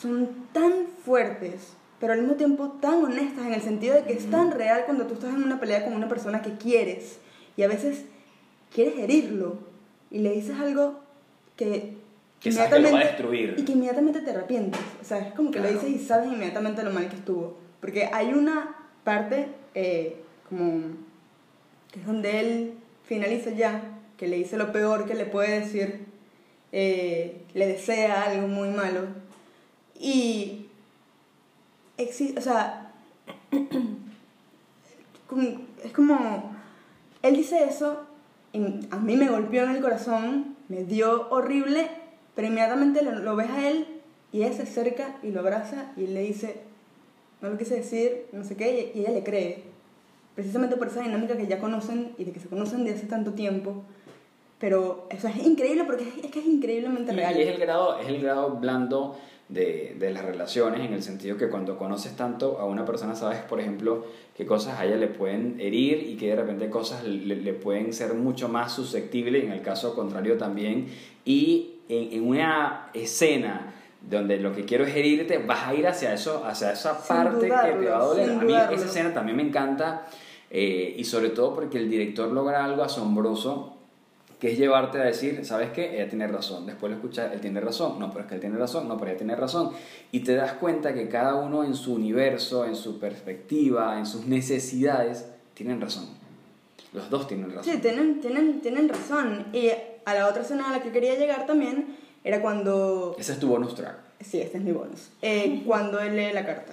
son 0.00 0.28
tan 0.52 0.72
fuertes, 1.04 1.74
pero 1.98 2.12
al 2.12 2.20
mismo 2.20 2.34
tiempo 2.34 2.68
tan 2.80 3.04
honestas 3.04 3.46
en 3.46 3.54
el 3.54 3.62
sentido 3.62 3.94
de 3.94 4.02
que 4.04 4.12
es 4.14 4.30
tan 4.30 4.50
real 4.52 4.82
cuando 4.86 5.06
tú 5.06 5.14
estás 5.14 5.30
en 5.34 5.42
una 5.42 5.60
pelea 5.60 5.84
con 5.84 5.94
una 5.94 6.08
persona 6.08 6.42
que 6.42 6.54
quieres 6.56 7.18
y 7.56 7.62
a 7.62 7.68
veces 7.68 8.04
quieres 8.74 8.98
herirlo 8.98 9.58
y 10.10 10.18
le 10.18 10.32
dices 10.32 10.58
algo 10.58 11.00
que, 11.56 11.96
Que 12.40 12.52
sabes 12.52 12.72
que 12.74 12.80
lo 12.80 12.92
va 12.92 13.00
a 13.00 13.04
destruir. 13.04 13.54
y 13.58 13.64
que 13.64 13.72
inmediatamente 13.72 14.20
te 14.20 14.30
arrepientes. 14.30 14.80
O 15.00 15.04
sea, 15.04 15.18
es 15.18 15.34
como 15.34 15.50
que 15.50 15.58
Claro. 15.60 15.74
lo 15.74 15.80
dices 15.80 16.00
y 16.02 16.04
sabes 16.04 16.26
inmediatamente 16.32 16.82
lo 16.82 16.90
mal 16.90 17.08
que 17.08 17.16
estuvo. 17.16 17.56
Porque 17.80 18.08
hay 18.12 18.32
una 18.32 18.76
parte 19.04 19.48
eh, 19.74 20.22
como 20.48 20.82
que 21.90 22.00
es 22.00 22.06
donde 22.06 22.40
él 22.40 22.74
finaliza 23.04 23.50
ya, 23.50 23.82
que 24.16 24.28
le 24.28 24.36
dice 24.36 24.56
lo 24.56 24.72
peor 24.72 25.06
que 25.06 25.14
le 25.14 25.24
puede 25.24 25.60
decir, 25.60 26.06
eh, 26.72 27.42
le 27.54 27.66
desea 27.66 28.24
algo 28.24 28.48
muy 28.48 28.68
malo. 28.68 29.06
Y 29.98 30.66
existe, 31.96 32.38
o 32.38 32.42
sea, 32.42 32.92
es 35.84 35.92
como, 35.92 36.56
él 37.22 37.36
dice 37.36 37.64
eso, 37.64 38.06
a 38.90 38.96
mí 38.96 39.16
me 39.16 39.28
golpeó 39.28 39.64
en 39.64 39.70
el 39.70 39.82
corazón, 39.82 40.56
me 40.68 40.84
dio 40.84 41.28
horrible, 41.30 41.90
pero 42.34 42.48
inmediatamente 42.48 43.02
lo, 43.02 43.12
lo 43.12 43.36
ves 43.36 43.50
a 43.50 43.68
él 43.68 43.86
y 44.32 44.42
ella 44.42 44.54
se 44.54 44.62
acerca 44.62 45.16
y 45.22 45.30
lo 45.30 45.40
abraza 45.40 45.92
y 45.96 46.04
él 46.04 46.14
le 46.14 46.22
dice, 46.22 46.60
no 47.40 47.50
lo 47.50 47.58
quise 47.58 47.76
decir, 47.76 48.26
no 48.32 48.44
sé 48.44 48.56
qué, 48.56 48.92
y 48.94 49.00
ella 49.00 49.10
le 49.10 49.24
cree, 49.24 49.64
precisamente 50.40 50.76
por 50.76 50.88
esa 50.88 51.02
dinámica 51.02 51.36
que 51.36 51.46
ya 51.46 51.58
conocen 51.58 52.12
y 52.18 52.24
de 52.24 52.32
que 52.32 52.40
se 52.40 52.48
conocen 52.48 52.84
de 52.84 52.92
hace 52.94 53.06
tanto 53.06 53.32
tiempo. 53.32 53.84
Pero 54.58 55.06
eso 55.10 55.28
es 55.28 55.36
increíble 55.44 55.84
porque 55.84 56.04
es, 56.04 56.24
es 56.24 56.30
que 56.30 56.40
es 56.40 56.46
increíblemente 56.46 57.12
Y, 57.12 57.16
real. 57.16 57.36
y 57.38 57.42
es 57.42 57.48
el 57.48 57.58
grado, 57.60 57.98
es 57.98 58.08
el 58.08 58.20
grado 58.22 58.56
blando 58.56 59.16
de, 59.48 59.96
de 59.98 60.10
las 60.12 60.24
relaciones 60.24 60.80
en 60.86 60.92
el 60.94 61.02
sentido 61.02 61.36
que 61.36 61.48
cuando 61.48 61.76
conoces 61.76 62.14
tanto 62.16 62.58
a 62.58 62.64
una 62.66 62.84
persona 62.84 63.14
sabes, 63.16 63.38
por 63.40 63.60
ejemplo, 63.60 64.06
qué 64.36 64.46
cosas 64.46 64.78
a 64.78 64.84
ella 64.86 64.96
le 64.96 65.08
pueden 65.08 65.56
herir 65.60 66.06
y 66.08 66.16
que 66.16 66.28
de 66.28 66.36
repente 66.36 66.70
cosas 66.70 67.04
le, 67.04 67.36
le 67.36 67.52
pueden 67.52 67.92
ser 67.92 68.14
mucho 68.14 68.48
más 68.48 68.72
susceptibles, 68.72 69.44
en 69.44 69.52
el 69.52 69.62
caso 69.62 69.94
contrario 69.94 70.36
también. 70.38 70.86
Y 71.24 71.76
en, 71.88 72.12
en 72.12 72.28
una 72.28 72.90
escena 72.94 73.74
donde 74.08 74.38
lo 74.38 74.54
que 74.54 74.64
quiero 74.64 74.84
es 74.84 74.94
herirte, 74.96 75.38
vas 75.38 75.68
a 75.68 75.74
ir 75.74 75.86
hacia 75.86 76.14
eso, 76.14 76.42
hacia 76.44 76.72
esa 76.72 76.94
Sin 76.98 77.16
parte 77.16 77.34
que 77.34 77.40
te 77.40 77.46
dudarlo, 77.48 77.90
va 77.90 77.96
a 77.96 78.04
doler. 78.04 78.30
A 78.30 78.34
mí 78.34 78.46
dudarlo. 78.52 78.76
esa 78.76 78.86
escena 78.86 79.12
también 79.12 79.36
me 79.36 79.42
encanta 79.42 80.06
eh, 80.50 80.94
y 80.96 81.04
sobre 81.04 81.30
todo 81.30 81.54
porque 81.54 81.78
el 81.78 81.88
director 81.88 82.30
logra 82.30 82.64
algo 82.64 82.82
asombroso 82.82 83.76
que 84.40 84.52
es 84.52 84.58
llevarte 84.58 84.98
a 84.98 85.04
decir, 85.04 85.44
¿sabes 85.44 85.70
qué? 85.70 85.96
Ella 85.96 86.08
tiene 86.08 86.26
razón. 86.26 86.64
Después 86.64 86.90
lo 86.90 86.96
escuchas, 86.96 87.30
él 87.32 87.40
tiene 87.40 87.60
razón. 87.60 87.98
No, 87.98 88.10
pero 88.10 88.22
es 88.22 88.26
que 88.26 88.34
él 88.36 88.40
tiene 88.40 88.56
razón. 88.56 88.88
No, 88.88 88.96
pero 88.96 89.10
ella 89.10 89.18
tiene 89.18 89.36
razón. 89.36 89.70
Y 90.12 90.20
te 90.20 90.34
das 90.34 90.54
cuenta 90.54 90.94
que 90.94 91.08
cada 91.08 91.34
uno 91.34 91.62
en 91.62 91.74
su 91.74 91.92
universo, 91.92 92.64
en 92.64 92.74
su 92.74 92.98
perspectiva, 92.98 93.98
en 93.98 94.06
sus 94.06 94.26
necesidades, 94.26 95.26
tienen 95.52 95.78
razón. 95.78 96.06
Los 96.94 97.10
dos 97.10 97.28
tienen 97.28 97.54
razón. 97.54 97.70
Sí, 97.70 97.80
tienen, 97.80 98.22
tienen, 98.22 98.62
tienen 98.62 98.88
razón. 98.88 99.46
Y 99.52 99.68
a 100.06 100.14
la 100.14 100.26
otra 100.26 100.40
escena 100.40 100.70
a 100.70 100.72
la 100.72 100.82
que 100.82 100.90
quería 100.90 101.16
llegar 101.16 101.46
también 101.46 101.98
era 102.24 102.40
cuando... 102.40 103.14
Ese 103.18 103.32
es 103.32 103.38
tu 103.38 103.46
bonus 103.46 103.74
track. 103.74 103.98
Sí, 104.20 104.40
este 104.40 104.56
es 104.56 104.64
mi 104.64 104.72
bonus. 104.72 105.10
Eh, 105.20 105.62
cuando 105.66 106.00
él 106.00 106.16
lee 106.16 106.32
la 106.32 106.46
carta. 106.46 106.72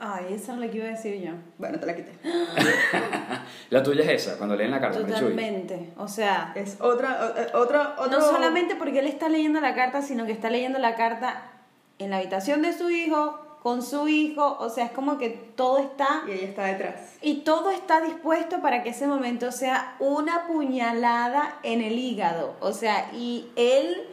Ay, 0.00 0.26
esa 0.34 0.52
es 0.52 0.58
la 0.60 0.68
que 0.70 0.76
iba 0.76 0.86
a 0.86 0.90
decir 0.90 1.20
yo. 1.20 1.32
Bueno, 1.58 1.80
te 1.80 1.86
la 1.86 1.96
quité. 1.96 2.12
La 3.70 3.82
tuya 3.82 4.04
es 4.04 4.26
esa, 4.26 4.38
cuando 4.38 4.54
leen 4.54 4.70
la 4.70 4.80
carta. 4.80 5.00
Totalmente. 5.00 5.90
O 5.96 6.06
sea, 6.06 6.52
Es 6.54 6.76
otra, 6.80 7.34
eh, 7.36 7.46
otra, 7.54 7.96
otro... 7.98 8.10
no 8.18 8.20
solamente 8.24 8.76
porque 8.76 9.00
él 9.00 9.06
está 9.08 9.28
leyendo 9.28 9.60
la 9.60 9.74
carta, 9.74 10.00
sino 10.00 10.24
que 10.24 10.32
está 10.32 10.50
leyendo 10.50 10.78
la 10.78 10.94
carta 10.94 11.50
en 11.98 12.10
la 12.10 12.18
habitación 12.18 12.62
de 12.62 12.72
su 12.72 12.88
hijo, 12.90 13.38
con 13.62 13.82
su 13.82 14.06
hijo. 14.08 14.56
O 14.60 14.70
sea, 14.70 14.84
es 14.86 14.92
como 14.92 15.18
que 15.18 15.30
todo 15.30 15.78
está 15.78 16.22
Y 16.28 16.30
ella 16.30 16.46
está 16.46 16.64
detrás. 16.66 17.16
y 17.20 17.40
todo 17.40 17.70
está 17.70 18.00
dispuesto 18.00 18.62
para 18.62 18.82
que 18.84 18.90
ese 18.90 19.06
momento 19.06 19.50
sea 19.52 19.96
una 19.98 20.46
puñalada 20.46 21.58
en 21.64 21.82
el 21.82 21.98
hígado. 21.98 22.54
O 22.60 22.72
sea, 22.72 23.10
y 23.12 23.50
él, 23.56 24.06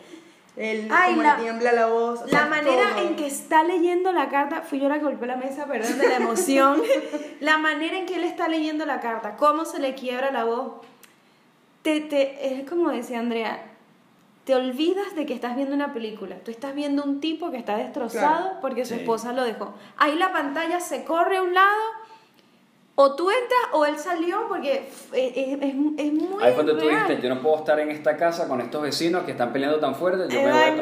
Él 0.57 0.87
Ay, 0.89 1.11
como 1.11 1.23
la- 1.23 1.35
le 1.37 1.43
tiembla 1.43 1.71
la 1.73 1.87
voz. 1.87 2.21
o 2.21 2.25
la 2.27 2.29
sea, 2.29 2.45
manera 2.47 2.91
todo. 2.95 3.07
en 3.07 3.15
que 3.17 3.27
está 3.27 3.63
leyendo 3.63 4.11
la 4.13 4.29
carta, 4.29 4.61
fui 4.61 4.79
yo 4.79 4.87
la 4.87 4.99
que 4.99 5.03
golpeé 5.05 5.27
la 5.27 5.35
mesa, 5.35 5.65
perdón, 5.65 5.97
de 5.97 6.07
la 6.07 6.15
emoción. 6.15 6.81
la 7.41 7.57
manera 7.57 7.97
en 7.97 8.05
que 8.05 8.15
él 8.15 8.23
está 8.23 8.47
leyendo 8.47 8.85
la 8.85 8.99
carta, 9.01 9.35
cómo 9.35 9.65
se 9.65 9.79
le 9.79 9.95
quiebra 9.95 10.31
la 10.31 10.45
voz. 10.45 10.73
Te, 11.81 11.99
te, 12.01 12.55
es 12.59 12.67
como 12.69 12.89
decía 12.89 13.19
Andrea, 13.19 13.63
te 14.45 14.55
olvidas 14.55 15.15
de 15.15 15.25
que 15.25 15.33
estás 15.33 15.55
viendo 15.55 15.75
una 15.75 15.93
película. 15.93 16.37
Tú 16.37 16.51
estás 16.51 16.73
viendo 16.73 17.03
un 17.03 17.19
tipo 17.19 17.51
que 17.51 17.57
está 17.57 17.77
destrozado 17.77 18.43
Claro. 18.43 18.57
porque 18.61 18.85
su 18.85 18.93
Sí. 18.93 19.01
esposa 19.01 19.33
lo 19.33 19.43
dejó. 19.43 19.73
Ahí 19.97 20.15
la 20.15 20.31
pantalla 20.31 20.79
se 20.79 21.03
corre 21.03 21.37
a 21.37 21.41
un 21.43 21.53
lado, 21.53 21.81
o 22.97 23.13
tú 23.15 23.29
entras 23.29 23.59
o 23.73 23.85
él 23.85 23.97
salió 23.99 24.47
porque 24.47 24.87
es, 24.87 25.09
es, 25.13 25.37
es- 25.61 25.75
es 25.97 26.13
muy 26.13 26.43
Ahí 26.43 26.53
cuando 26.53 26.77
tú 26.77 26.87
dijiste, 26.87 27.19
yo 27.21 27.29
no 27.33 27.41
puedo 27.41 27.57
estar 27.57 27.79
en 27.79 27.91
esta 27.91 28.15
casa 28.17 28.47
con 28.47 28.61
estos 28.61 28.81
vecinos 28.81 29.23
que 29.23 29.31
están 29.31 29.51
peleando 29.51 29.79
tan 29.79 29.95
fuerte, 29.95 30.33
yo 30.33 30.41
me 30.41 30.51
voy 30.51 30.61
a. 30.61 30.75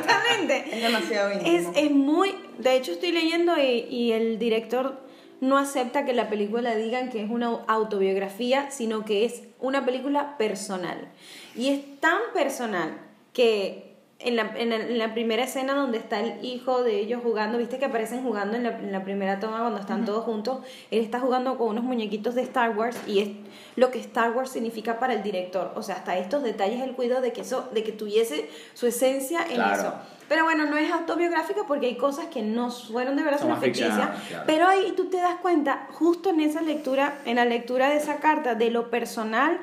Totalmente. 0.00 0.64
Es 0.76 0.82
demasiado 0.82 1.30
Es, 1.30 1.36
íntimo. 1.46 1.72
es 1.74 1.90
muy. 1.90 2.34
De 2.58 2.76
hecho, 2.76 2.92
estoy 2.92 3.12
leyendo 3.12 3.56
y, 3.58 3.80
y 3.90 4.12
el 4.12 4.38
director 4.38 5.00
no 5.40 5.58
acepta 5.58 6.04
que 6.04 6.12
la 6.14 6.28
película 6.30 6.74
digan 6.76 7.10
que 7.10 7.22
es 7.22 7.30
una 7.30 7.48
autobiografía, 7.66 8.70
sino 8.70 9.04
que 9.04 9.24
es 9.24 9.42
una 9.60 9.84
película 9.84 10.36
personal. 10.38 11.08
Y 11.54 11.68
es 11.70 12.00
tan 12.00 12.18
personal 12.32 12.98
que 13.32 13.95
en 14.18 14.34
la, 14.34 14.50
en 14.56 14.70
la- 14.70 14.76
en 14.76 14.96
la 14.98 15.12
primera 15.12 15.44
escena 15.44 15.74
donde 15.74 15.98
está 15.98 16.20
el 16.20 16.42
hijo 16.42 16.82
de 16.82 16.98
ellos 17.00 17.20
jugando, 17.22 17.58
viste 17.58 17.78
que 17.78 17.84
aparecen 17.84 18.22
jugando 18.22 18.56
en 18.56 18.62
la, 18.62 18.70
en 18.78 18.90
la 18.90 19.04
primera 19.04 19.38
toma 19.40 19.60
cuando 19.60 19.78
están 19.78 20.06
todos 20.06 20.24
juntos, 20.24 20.60
él 20.90 21.00
está 21.04 21.20
jugando 21.20 21.58
con 21.58 21.68
unos 21.68 21.84
muñequitos 21.84 22.34
de 22.34 22.40
Star 22.42 22.76
Wars 22.76 22.96
y 23.06 23.20
es 23.20 23.28
lo 23.76 23.90
que 23.90 23.98
Star 24.00 24.30
Wars 24.32 24.50
significa 24.50 24.98
para 24.98 25.12
el 25.12 25.22
director. 25.22 25.72
O 25.76 25.82
sea, 25.82 25.96
hasta 25.96 26.16
estos 26.16 26.42
detalles 26.42 26.80
él 26.82 26.92
cuidó 26.92 27.20
de 27.20 27.32
que 27.34 27.42
eso, 27.42 27.68
de 27.74 27.84
que 27.84 27.92
tuviese 27.92 28.48
su 28.72 28.86
esencia 28.86 29.42
en 29.48 29.56
Claro. 29.56 29.74
eso. 29.82 29.94
Pero 30.28 30.42
bueno, 30.44 30.64
no 30.64 30.76
es 30.76 30.90
autobiográfica 30.90 31.64
porque 31.68 31.86
hay 31.86 31.96
cosas 31.96 32.26
que 32.26 32.42
no 32.42 32.70
fueron 32.70 33.16
de 33.16 33.22
verdad, 33.22 33.38
Son 33.38 33.56
ficticias. 33.60 33.94
claro. 34.28 34.44
Pero 34.46 34.66
ahí 34.66 34.92
tú 34.96 35.04
te 35.10 35.18
das 35.18 35.36
cuenta, 35.42 35.86
justo 35.92 36.30
en 36.30 36.40
esa 36.40 36.62
lectura, 36.62 37.18
en 37.26 37.36
la 37.36 37.44
lectura 37.44 37.90
de 37.90 37.96
esa 37.98 38.16
carta, 38.16 38.54
de 38.56 38.70
lo 38.70 38.90
personal, 38.90 39.60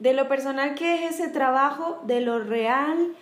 de 0.00 0.12
lo 0.12 0.28
personal 0.28 0.74
que 0.74 1.06
es 1.06 1.14
ese 1.14 1.28
trabajo, 1.28 2.00
de 2.06 2.20
lo 2.20 2.40
real 2.40 3.14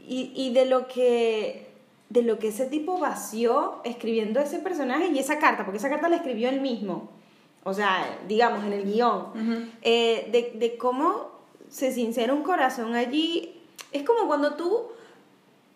y, 0.00 0.32
y 0.34 0.52
de 0.52 0.66
lo 0.66 0.88
que 0.88 1.70
de 2.08 2.22
lo 2.22 2.38
que 2.38 2.48
ese 2.48 2.66
tipo 2.66 2.98
vació 2.98 3.80
escribiendo 3.84 4.38
ese 4.38 4.58
personaje 4.58 5.06
y 5.08 5.18
esa 5.18 5.38
carta, 5.38 5.64
porque 5.64 5.78
esa 5.78 5.88
carta 5.88 6.10
la 6.10 6.16
escribió 6.16 6.50
él 6.50 6.60
mismo, 6.60 7.08
o 7.64 7.72
sea, 7.72 8.18
digamos, 8.28 8.64
en 8.64 8.74
el 8.74 8.84
guion, 8.84 9.70
eh, 9.80 10.28
de, 10.30 10.58
de 10.58 10.76
cómo 10.76 11.30
se 11.70 11.90
sincera 11.90 12.34
un 12.34 12.42
corazón 12.42 12.94
allí. 12.94 13.58
Es 13.92 14.02
como 14.02 14.26
cuando 14.26 14.56
tú, 14.56 14.88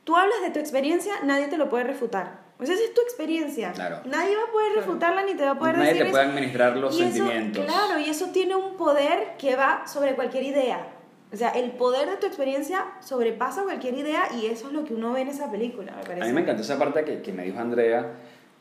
tú 0.04 0.14
hablas 0.14 0.42
de 0.42 0.50
tu 0.50 0.58
experiencia, 0.58 1.14
nadie 1.24 1.48
te 1.48 1.56
lo 1.56 1.70
puede 1.70 1.84
refutar. 1.84 2.45
Pues 2.56 2.70
esa 2.70 2.82
es 2.84 2.94
tu 2.94 3.00
experiencia. 3.02 3.72
Claro. 3.72 4.00
Nadie 4.06 4.34
va 4.36 4.44
a 4.44 4.52
poder 4.52 4.72
refutarla 4.76 5.22
ni 5.24 5.34
te 5.34 5.44
va 5.44 5.50
a 5.52 5.58
poder 5.58 5.76
Nadie 5.76 5.90
decir 5.90 6.04
te 6.06 6.10
puede 6.10 6.24
eso. 6.24 6.30
administrar 6.32 6.76
los 6.76 6.98
Y 6.98 7.02
eso, 7.02 7.12
sentimientos. 7.12 7.64
claro, 7.66 7.98
y 8.00 8.08
eso 8.08 8.26
tiene 8.32 8.54
un 8.56 8.76
poder 8.76 9.36
que 9.38 9.56
va 9.56 9.86
sobre 9.86 10.14
cualquier 10.14 10.44
idea. 10.44 10.88
O 11.32 11.36
sea, 11.36 11.50
el 11.50 11.72
poder 11.72 12.08
de 12.08 12.16
tu 12.16 12.26
experiencia 12.26 12.86
sobrepasa 13.00 13.64
cualquier 13.64 13.94
idea 13.94 14.22
y 14.40 14.46
eso 14.46 14.68
es 14.68 14.72
lo 14.72 14.84
que 14.84 14.94
uno 14.94 15.12
ve 15.12 15.22
en 15.22 15.28
esa 15.28 15.50
película, 15.50 15.92
me 15.96 16.02
parece. 16.02 16.22
A 16.22 16.26
mí 16.26 16.32
me 16.32 16.40
encantó 16.42 16.62
esa 16.62 16.78
parte 16.78 17.04
que, 17.04 17.20
que 17.20 17.32
me 17.32 17.42
dijo 17.44 17.58
Andrea, 17.58 18.12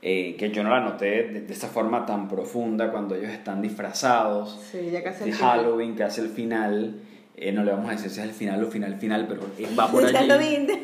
eh, 0.02 0.36
que 0.38 0.50
yo 0.52 0.62
no 0.64 0.72
la 0.72 0.82
noté 0.82 1.24
de, 1.24 1.42
de 1.42 1.54
esa 1.54 1.68
forma 1.68 2.06
tan 2.06 2.28
profunda 2.28 2.92
cuando 2.92 3.16
ellos 3.16 3.30
están 3.32 3.62
disfrazados 3.62 4.60
Sí, 4.72 4.90
ya 4.92 5.02
casi 5.04 5.26
de. 5.26 5.32
Halloween, 5.34 5.96
que 5.96 6.04
hace 6.04 6.22
el 6.22 6.30
final. 6.30 7.00
Eh, 7.38 7.52
no 7.52 7.64
le 7.64 7.72
vamos 7.72 7.90
a 7.90 7.92
decir 7.92 8.10
si 8.10 8.20
es 8.22 8.26
el 8.26 8.32
final 8.32 8.64
o 8.64 8.72
final 8.72 8.96
final, 8.96 9.26
pero 9.28 9.42
va 9.78 9.92
por 9.92 10.04
allí. 10.16 10.68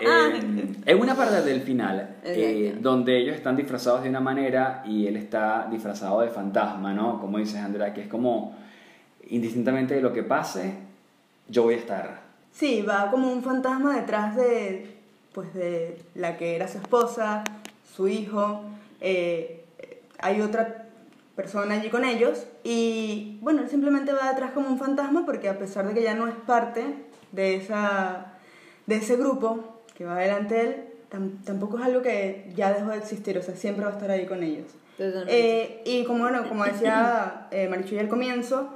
Eh, 0.00 0.74
es 0.86 0.94
una 0.94 1.16
parte 1.16 1.42
del 1.42 1.60
final 1.60 2.16
eh, 2.22 2.76
donde 2.80 3.18
ellos 3.18 3.34
están 3.34 3.56
disfrazados 3.56 4.04
de 4.04 4.08
una 4.08 4.20
manera 4.20 4.84
y 4.86 5.08
él 5.08 5.16
está 5.16 5.66
disfrazado 5.68 6.20
de 6.20 6.28
fantasma, 6.28 6.94
¿no? 6.94 7.20
Como 7.20 7.38
dices 7.38 7.56
Andrea, 7.56 7.92
que 7.92 8.02
es 8.02 8.06
como 8.08 8.56
indistintamente 9.28 9.94
de 9.96 10.00
lo 10.00 10.12
que 10.12 10.22
pase, 10.22 10.74
yo 11.48 11.64
voy 11.64 11.74
a 11.74 11.78
estar. 11.78 12.20
Sí, 12.52 12.82
va 12.82 13.10
como 13.10 13.32
un 13.32 13.42
fantasma 13.42 13.96
detrás 13.96 14.36
de, 14.36 14.98
pues 15.32 15.52
de 15.52 16.00
la 16.14 16.36
que 16.36 16.54
era 16.54 16.68
su 16.68 16.78
esposa, 16.78 17.42
su 17.96 18.06
hijo. 18.06 18.62
eh, 19.00 19.64
hay 20.20 20.40
otra 20.40 20.87
persona 21.38 21.76
allí 21.76 21.88
con 21.88 22.04
ellos 22.04 22.46
y 22.64 23.38
bueno, 23.42 23.62
él 23.62 23.68
simplemente 23.68 24.12
va 24.12 24.28
detrás 24.30 24.50
como 24.50 24.68
un 24.68 24.76
fantasma 24.78 25.24
porque 25.24 25.48
a 25.48 25.56
pesar 25.56 25.86
de 25.86 25.94
que 25.94 26.02
ya 26.02 26.14
no 26.14 26.26
es 26.26 26.34
parte 26.34 26.82
de, 27.30 27.54
esa, 27.54 28.34
de 28.88 28.96
ese 28.96 29.16
grupo 29.16 29.82
que 29.94 30.04
va 30.04 30.18
delante 30.18 30.54
de 30.56 30.62
él, 30.62 30.76
tam- 31.12 31.40
tampoco 31.44 31.78
es 31.78 31.84
algo 31.84 32.02
que 32.02 32.50
ya 32.56 32.72
dejó 32.72 32.90
de 32.90 32.98
existir, 32.98 33.38
o 33.38 33.42
sea, 33.42 33.54
siempre 33.54 33.84
va 33.84 33.90
a 33.92 33.94
estar 33.94 34.10
ahí 34.10 34.26
con 34.26 34.42
ellos. 34.42 34.66
Eh, 35.28 35.82
y 35.86 36.02
como, 36.04 36.24
bueno, 36.24 36.48
como 36.48 36.64
decía 36.64 37.46
eh, 37.52 37.68
Marichuy 37.68 38.00
al 38.00 38.08
comienzo, 38.08 38.70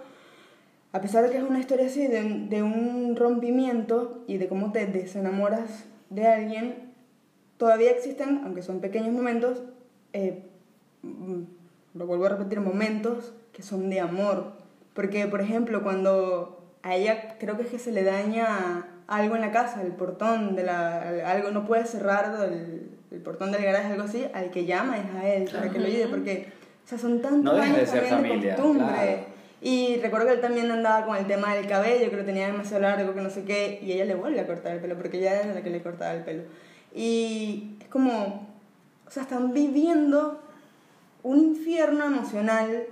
a 0.93 1.01
pesar 1.01 1.25
de 1.25 1.31
que 1.31 1.39
es 1.39 1.43
una 1.43 1.59
historia 1.59 1.87
así, 1.87 2.07
de, 2.07 2.21
un- 2.21 2.49
de 2.49 2.63
un 2.63 3.17
rompimiento 3.17 4.23
y 4.29 4.39
de 4.39 4.47
cómo 4.47 4.71
te 4.71 4.87
desenamoras 4.87 5.85
de 6.11 6.29
alguien, 6.29 6.93
todavía 7.57 7.91
existen, 7.91 8.43
aunque 8.45 8.63
son 8.63 8.81
pequeños 8.81 9.13
momentos, 9.13 9.63
eh, 10.13 10.45
mm, 11.03 11.43
lo 11.95 12.07
vuelvo 12.07 12.27
a 12.27 12.31
repetir, 12.31 12.61
momentos 12.61 13.33
que 13.53 13.63
son 13.63 13.91
de 13.91 14.01
amor. 14.01 14.53
Porque, 14.95 15.27
por 15.27 15.41
ejemplo, 15.41 15.83
cuando 15.83 16.63
a 16.83 16.95
ella 16.95 17.37
creo 17.39 17.57
que 17.57 17.65
es 17.65 17.69
que 17.71 17.79
se 17.79 17.93
le 17.93 18.03
daña 18.05 18.87
algo 19.07 19.35
en 19.35 19.41
la 19.43 19.53
casa, 19.53 19.83
el 19.83 19.93
portón 19.93 20.57
de 20.57 20.65
la... 20.65 21.31
algo 21.31 21.51
no 21.51 21.67
puede 21.67 21.85
cerrar 21.87 22.35
el, 22.45 22.91
el 23.11 23.19
portón 23.21 23.53
del 23.53 23.63
garaje, 23.63 23.93
algo 23.93 24.05
así, 24.05 24.25
al 24.35 24.51
que 24.51 24.65
llama 24.65 24.99
es 24.99 25.05
a 25.15 25.29
él 25.29 25.49
para 25.53 25.71
que 25.71 25.79
lo 25.79 25.87
ayude, 25.87 26.09
porque, 26.09 26.49
o 26.85 26.89
sea, 26.89 26.99
son 26.99 27.21
tantos 27.21 27.45
No 27.45 27.55
de 27.55 27.61
años 27.63 27.89
ser 27.89 28.09
también 28.09 28.35
familia, 28.35 28.57
costumbre. 28.57 28.87
claro. 28.87 29.33
Y 29.65 30.01
recuerdo 30.03 30.27
que 30.27 30.33
él 30.35 30.41
también 30.41 30.71
andaba 30.73 31.07
con 31.07 31.17
el 31.17 31.27
tema 31.27 31.55
del 31.55 31.69
cabello, 31.69 32.11
que 32.11 32.17
lo 32.17 32.25
tenía 32.25 32.49
demasiado 32.49 32.83
largo, 32.83 33.15
que 33.15 33.21
no 33.21 33.31
sé 33.31 33.45
qué, 33.45 33.79
y 33.81 33.93
ella 33.93 34.07
le 34.07 34.17
vuelve 34.17 34.41
a 34.41 34.47
cortar 34.47 34.73
el 34.73 34.81
pelo, 34.81 34.97
porque 34.97 35.19
ella 35.19 35.41
era 35.41 35.55
la 35.55 35.63
que 35.63 35.71
le 35.71 35.81
cortaba 35.83 36.13
el 36.15 36.25
pelo. 36.25 36.43
Y 36.93 37.77
es 37.81 37.87
como, 37.89 38.49
o 39.07 39.11
sea, 39.11 39.23
están 39.23 39.53
viviendo 39.53 40.42
un 41.23 41.39
infierno 41.39 42.05
emocional, 42.07 42.85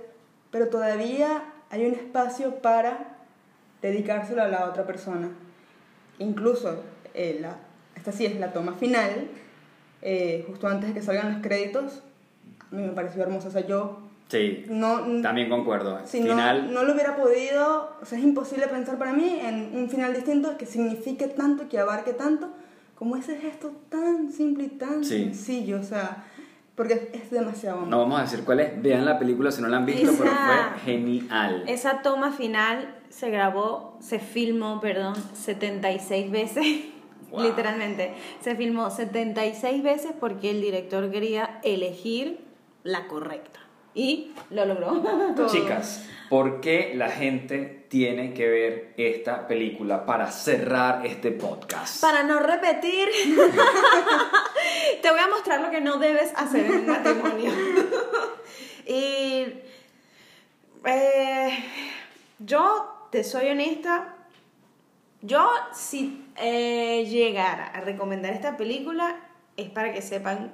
pero 0.51 0.67
todavía 0.69 1.43
hay 1.69 1.85
un 1.85 1.93
espacio 1.93 2.55
para 2.61 3.17
dedicárselo 3.81 4.41
a 4.43 4.47
la 4.47 4.65
otra 4.65 4.85
persona. 4.85 5.29
Incluso, 6.19 6.81
eh, 7.13 7.37
la, 7.41 7.57
esta 7.95 8.11
sí 8.11 8.25
es 8.25 8.39
la 8.39 8.53
toma 8.53 8.73
final, 8.73 9.27
eh, 10.01 10.43
justo 10.47 10.67
antes 10.67 10.89
de 10.89 10.93
que 10.95 11.01
salgan 11.01 11.33
los 11.33 11.41
créditos, 11.41 12.03
a 12.71 12.75
mí 12.75 12.83
me 12.83 12.93
pareció 12.93 13.21
hermosa. 13.23 13.47
O 13.47 13.51
sea, 13.51 13.65
yo 13.67 13.99
Sí, 14.29 14.65
no... 14.69 15.21
también 15.21 15.49
concuerdo. 15.49 15.99
Si 16.05 16.21
no, 16.21 16.27
Final, 16.27 16.73
no 16.73 16.83
lo 16.83 16.93
hubiera 16.93 17.17
podido, 17.17 17.97
o 18.01 18.05
sea, 18.05 18.17
es 18.17 18.23
imposible 18.23 18.67
pensar 18.67 18.97
para 18.97 19.11
mí 19.11 19.39
en 19.43 19.75
un 19.75 19.89
final 19.89 20.13
distinto 20.13 20.57
que 20.57 20.65
signifique 20.65 21.27
tanto, 21.27 21.67
que 21.67 21.77
abarque 21.79 22.13
tanto, 22.13 22.49
como 22.95 23.17
ese 23.17 23.35
gesto 23.37 23.73
tan 23.89 24.31
simple 24.31 24.65
y 24.65 24.69
tan 24.69 25.03
Sí. 25.03 25.23
sencillo, 25.23 25.79
o 25.81 25.83
sea, 25.83 26.23
porque 26.75 27.11
es 27.13 27.29
demasiado 27.29 27.85
no 27.85 27.99
vamos 27.99 28.19
a 28.19 28.23
decir 28.23 28.43
cuál 28.43 28.59
es, 28.61 28.81
vean 28.81 29.05
la 29.05 29.19
película 29.19 29.51
si 29.51 29.61
no 29.61 29.67
la 29.67 29.77
han 29.77 29.85
visto, 29.85 30.11
pero 30.17 30.31
fue 30.31 30.79
genial. 30.85 31.63
Esa 31.67 32.01
toma 32.01 32.31
final 32.31 32.95
se 33.09 33.29
grabó, 33.29 33.97
se 33.99 34.19
filmó, 34.19 34.79
perdón, 34.79 35.15
76 35.33 36.31
veces. 36.31 36.65
Wow. 37.31 37.43
Literalmente. 37.43 38.13
Se 38.41 38.55
filmó 38.55 38.89
76 38.89 39.83
veces 39.83 40.11
porque 40.19 40.51
el 40.51 40.61
director 40.61 41.09
quería 41.11 41.59
elegir 41.63 42.43
la 42.83 43.07
correcta. 43.07 43.59
Y 43.93 44.31
lo 44.49 44.65
logró. 44.65 45.47
Chicas, 45.47 46.05
¿por 46.29 46.61
qué 46.61 46.93
la 46.95 47.09
gente 47.09 47.85
tiene 47.89 48.33
que 48.33 48.47
ver 48.47 48.93
esta 48.97 49.47
película 49.47 50.05
para 50.05 50.31
cerrar 50.31 51.05
este 51.05 51.31
podcast? 51.31 52.01
Para 52.01 52.23
no 52.23 52.39
repetir, 52.39 53.09
te 55.01 55.09
voy 55.11 55.19
a 55.19 55.27
mostrar 55.27 55.61
lo 55.61 55.69
que 55.69 55.81
no 55.81 55.97
debes 55.97 56.31
hacer 56.35 56.65
en 56.65 56.71
un 56.71 56.87
matrimonio. 56.87 57.51
y 58.87 59.45
eh, 60.85 61.65
yo 62.39 63.07
te 63.11 63.23
soy 63.23 63.49
honesta, 63.49 64.15
yo 65.21 65.47
si 65.73 66.25
eh, 66.37 67.05
llegara 67.05 67.67
a 67.67 67.81
recomendar 67.81 68.33
esta 68.33 68.57
película 68.57 69.19
es 69.57 69.69
para 69.69 69.93
que 69.93 70.01
sepan 70.01 70.51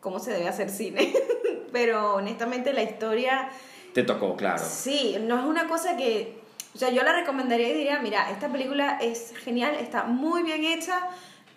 cómo 0.00 0.18
se 0.18 0.32
debe 0.32 0.48
hacer 0.48 0.70
cine. 0.70 1.12
Pero 1.72 2.14
honestamente 2.14 2.72
la 2.72 2.82
historia 2.82 3.48
Te 3.94 4.02
tocó, 4.02 4.36
claro. 4.36 4.62
Sí, 4.64 5.16
no 5.20 5.38
es 5.38 5.44
una 5.44 5.66
cosa 5.68 5.96
que. 5.96 6.38
O 6.74 6.78
sea, 6.78 6.90
yo 6.90 7.02
la 7.02 7.12
recomendaría 7.12 7.68
y 7.70 7.74
diría: 7.74 7.98
mira, 8.00 8.30
esta 8.30 8.48
película 8.48 8.98
es 9.00 9.32
genial, 9.36 9.74
está 9.74 10.04
muy 10.04 10.42
bien 10.42 10.64
hecha, 10.64 11.00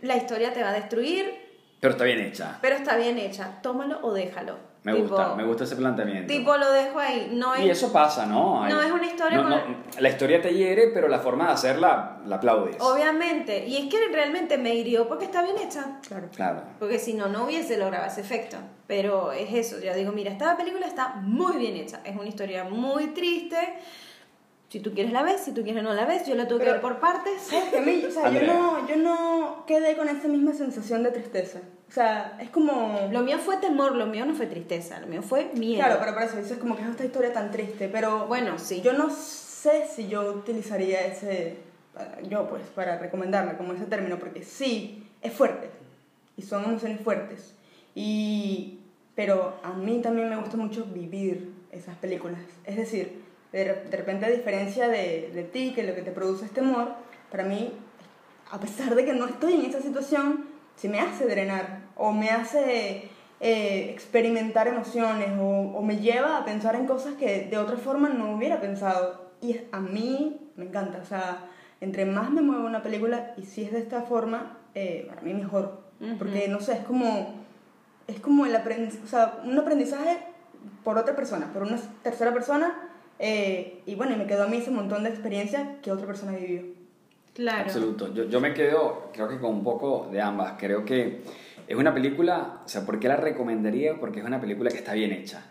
la 0.02 0.18
historia 0.18 0.54
te 0.54 0.64
va 0.64 0.70
a 0.70 0.74
destruir, 0.74 1.34
Pero 1.80 1.92
está 1.94 2.04
bien 2.06 2.20
hecha. 2.20 2.58
pero 2.62 2.76
está 2.76 2.96
bien 2.98 3.18
hecha. 3.20 3.60
Tómalo 3.62 4.00
o 4.02 4.14
déjalo. 4.14 4.58
Me 4.84 4.94
Tipo- 4.94 5.08
gusta, 5.16 5.36
me 5.36 5.44
gusta 5.46 5.64
ese 5.64 5.78
planteamiento. 5.78 6.28
Tipo, 6.28 6.58
lo 6.58 6.70
dejo 6.72 7.00
ahí. 7.00 7.32
No 7.34 7.56
es. 7.56 7.62
Y 7.62 7.70
eso 7.70 7.94
pasa, 7.94 8.26
¿no? 8.26 8.68
No 8.68 8.80
Hay- 8.80 8.88
es 8.88 8.92
una 8.92 9.06
historia 9.06 9.38
no- 9.38 9.44
con- 9.44 9.52
no, 9.52 9.78
la 9.98 10.10
historia 10.10 10.42
te 10.42 10.54
hiere, 10.54 10.88
pero 10.94 11.08
la 11.08 11.20
forma 11.20 11.48
de 11.48 11.54
hacerla 11.54 12.18
la 12.26 12.36
aplaudes. 12.36 12.76
Obviamente. 12.82 13.66
Y 13.66 13.78
es 13.78 13.86
que 13.90 13.98
realmente 14.12 14.58
me 14.58 14.76
hirió 14.76 15.08
porque 15.08 15.26
está 15.26 15.42
bien 15.42 15.56
hecha. 15.58 16.00
Claro. 16.06 16.28
Claro. 16.36 16.62
Porque 16.80 17.00
si 17.00 17.14
no, 17.14 17.28
no 17.28 17.46
hubiese 17.46 17.78
logrado 17.78 18.06
ese 18.08 18.20
efecto. 18.22 18.58
Pero 18.86 19.32
es 19.32 19.54
eso, 19.54 19.80
yo 19.82 19.94
digo, 19.94 20.12
mira, 20.12 20.32
esta 20.32 20.58
película 20.58 20.86
está 20.86 21.16
muy 21.22 21.56
bien 21.58 21.78
hecha. 21.78 22.02
Es 22.04 22.16
una 22.16 22.28
historia 22.28 22.66
muy 22.66 23.08
triste. 23.08 23.58
Si 24.74 24.80
tú 24.80 24.92
quieres 24.92 25.14
la 25.14 25.22
ves, 25.22 25.42
si 25.42 25.52
tú 25.52 25.62
quieres 25.62 25.84
no 25.84 25.94
la 25.94 26.04
ves. 26.06 26.26
Yo 26.26 26.34
la 26.34 26.48
tuve 26.48 26.64
que 26.64 26.72
ver 26.72 26.82
por 26.82 27.00
partes. 27.00 27.44
¿Sabes 27.44 27.70
qué? 27.70 27.78
A 27.78 27.82
mí, 27.82 28.04
o 28.08 28.10
sea, 28.10 28.32
yo 28.32 28.42
no, 28.42 28.88
yo 28.88 28.96
no 28.96 29.66
quedé 29.68 29.96
con 29.96 30.10
esa 30.10 30.28
misma 30.28 30.52
sensación 30.52 31.04
de 31.04 31.12
tristeza. 31.12 31.60
O 31.88 31.92
sea, 31.92 32.40
es 32.42 32.50
como... 32.50 33.08
Lo 33.12 33.22
mío 33.22 33.38
fue 33.38 33.58
temor, 33.58 33.96
lo 33.96 34.08
mío 34.08 34.26
no 34.26 34.34
fue 34.34 34.48
tristeza, 34.48 35.00
lo 35.00 35.06
mío 35.06 35.22
fue 35.22 35.52
miedo. 35.54 35.84
Claro, 35.84 36.00
pero 36.00 36.16
por 36.16 36.24
eso 36.24 36.38
dices 36.38 36.58
como 36.58 36.76
que 36.76 36.82
es 36.82 36.90
esta 36.90 37.06
historia 37.06 37.32
tan 37.32 37.52
triste, 37.52 37.88
pero 37.88 38.26
Bueno, 38.26 38.58
sí. 38.58 38.82
yo 38.82 38.94
no 38.94 39.12
sé 39.12 39.86
si 39.96 40.08
yo 40.08 40.32
utilizaría 40.32 41.06
ese, 41.06 41.58
yo 42.28 42.50
pues, 42.50 42.64
para 42.74 42.98
recomendarla 42.98 43.60
como 43.60 43.74
ese 43.74 43.86
término, 43.86 44.18
porque 44.18 44.42
sí, 44.42 45.08
es 45.22 45.34
fuerte, 45.34 45.70
y 46.36 46.42
son 46.42 46.64
emociones 46.64 47.00
fuertes, 47.02 47.54
y, 47.94 48.80
pero 49.14 49.54
a 49.62 49.74
mí 49.74 50.02
también 50.02 50.30
me 50.30 50.36
gusta 50.36 50.58
mucho 50.58 50.84
vivir 50.86 51.54
esas 51.72 51.96
películas, 51.98 52.40
es 52.66 52.76
decir, 52.76 53.23
de, 53.54 53.64
de 53.90 53.98
repente 53.98 54.26
a 54.26 54.30
diferencia 54.30 54.90
de, 54.90 55.32
de 55.34 55.44
ti, 55.44 55.72
que 55.74 55.84
lo 55.84 55.96
que 55.96 56.02
te 56.02 56.12
produce 56.12 56.46
es 56.46 56.52
temor, 56.52 56.96
para 57.32 57.46
mí, 57.46 57.72
a 58.52 58.60
pesar 58.60 58.94
de 58.96 59.06
que 59.06 59.14
no 59.14 59.26
estoy 59.26 59.54
en 59.54 59.66
esa 59.66 59.82
situación, 59.82 60.46
sí 60.76 60.90
me 60.90 61.00
hace 61.00 61.26
drenar, 61.26 61.84
o 61.96 62.12
me 62.12 62.30
hace 62.30 63.10
eh, 63.40 63.90
experimentar 63.92 64.68
emociones 64.68 65.30
o, 65.40 65.78
o 65.78 65.82
me 65.82 65.98
lleva 65.98 66.38
a 66.38 66.46
pensar 66.46 66.76
en 66.76 66.88
cosas 66.88 67.14
que 67.16 67.48
de 67.50 67.58
otra 67.58 67.78
forma 67.78 68.10
no 68.10 68.36
hubiera 68.36 68.60
pensado. 68.60 69.32
Y 69.42 69.60
a 69.72 69.80
mí 69.80 70.52
me 70.56 70.66
encanta, 70.66 71.00
o 71.02 71.06
sea, 71.06 71.50
entre 71.82 72.06
más 72.06 72.32
me 72.32 72.42
mueve 72.42 72.64
una 72.64 72.82
película 72.82 73.34
y 73.36 73.44
si 73.44 73.64
es 73.64 73.72
de 73.72 73.80
esta 73.80 74.04
forma, 74.04 74.58
eh, 74.76 75.06
para 75.10 75.22
mí 75.22 75.34
mejor. 75.34 75.84
Porque, 76.20 76.50
no 76.50 76.60
sé, 76.60 76.74
es 76.74 76.86
como, 76.86 77.34
es 78.08 78.20
como 78.20 78.46
el 78.46 78.54
aprendiz, 78.56 79.00
o 79.04 79.08
sea, 79.08 79.40
un 79.46 79.58
aprendizaje 79.58 80.20
por 80.84 80.98
otra 80.98 81.16
persona, 81.16 81.52
por 81.54 81.64
una 81.64 81.78
tercera 82.02 82.34
persona. 82.34 82.83
Eh, 83.20 83.82
y 83.86 83.96
bueno, 83.96 84.14
y 84.16 84.18
me 84.18 84.26
quedó 84.28 84.44
a 84.44 84.48
mí 84.48 84.58
ese 84.58 84.72
montón 84.72 85.04
de 85.04 85.10
experiencia 85.10 85.78
que 85.82 85.92
otra 85.92 86.06
persona 86.08 86.34
vivió. 86.34 86.62
Claro. 87.34 87.64
Absoluto. 87.64 88.14
Yo, 88.14 88.26
yo 88.26 88.40
me 88.40 88.54
quedo, 88.54 89.10
creo 89.14 89.28
que 89.28 89.40
con 89.40 89.52
un 89.52 89.64
poco 89.64 90.08
de 90.12 90.22
ambas. 90.22 90.54
Creo 90.60 90.86
que 90.86 91.22
es 91.68 91.76
una 91.76 91.94
película, 91.94 92.62
o 92.66 92.70
sea, 92.70 92.86
¿por 92.86 93.00
qué 93.00 93.08
la 93.08 93.16
recomendaría? 93.16 94.00
Porque 94.00 94.20
es 94.20 94.26
una 94.26 94.40
película 94.40 94.70
que 94.70 94.78
está 94.78 94.94
bien 94.94 95.12
hecha. 95.12 95.46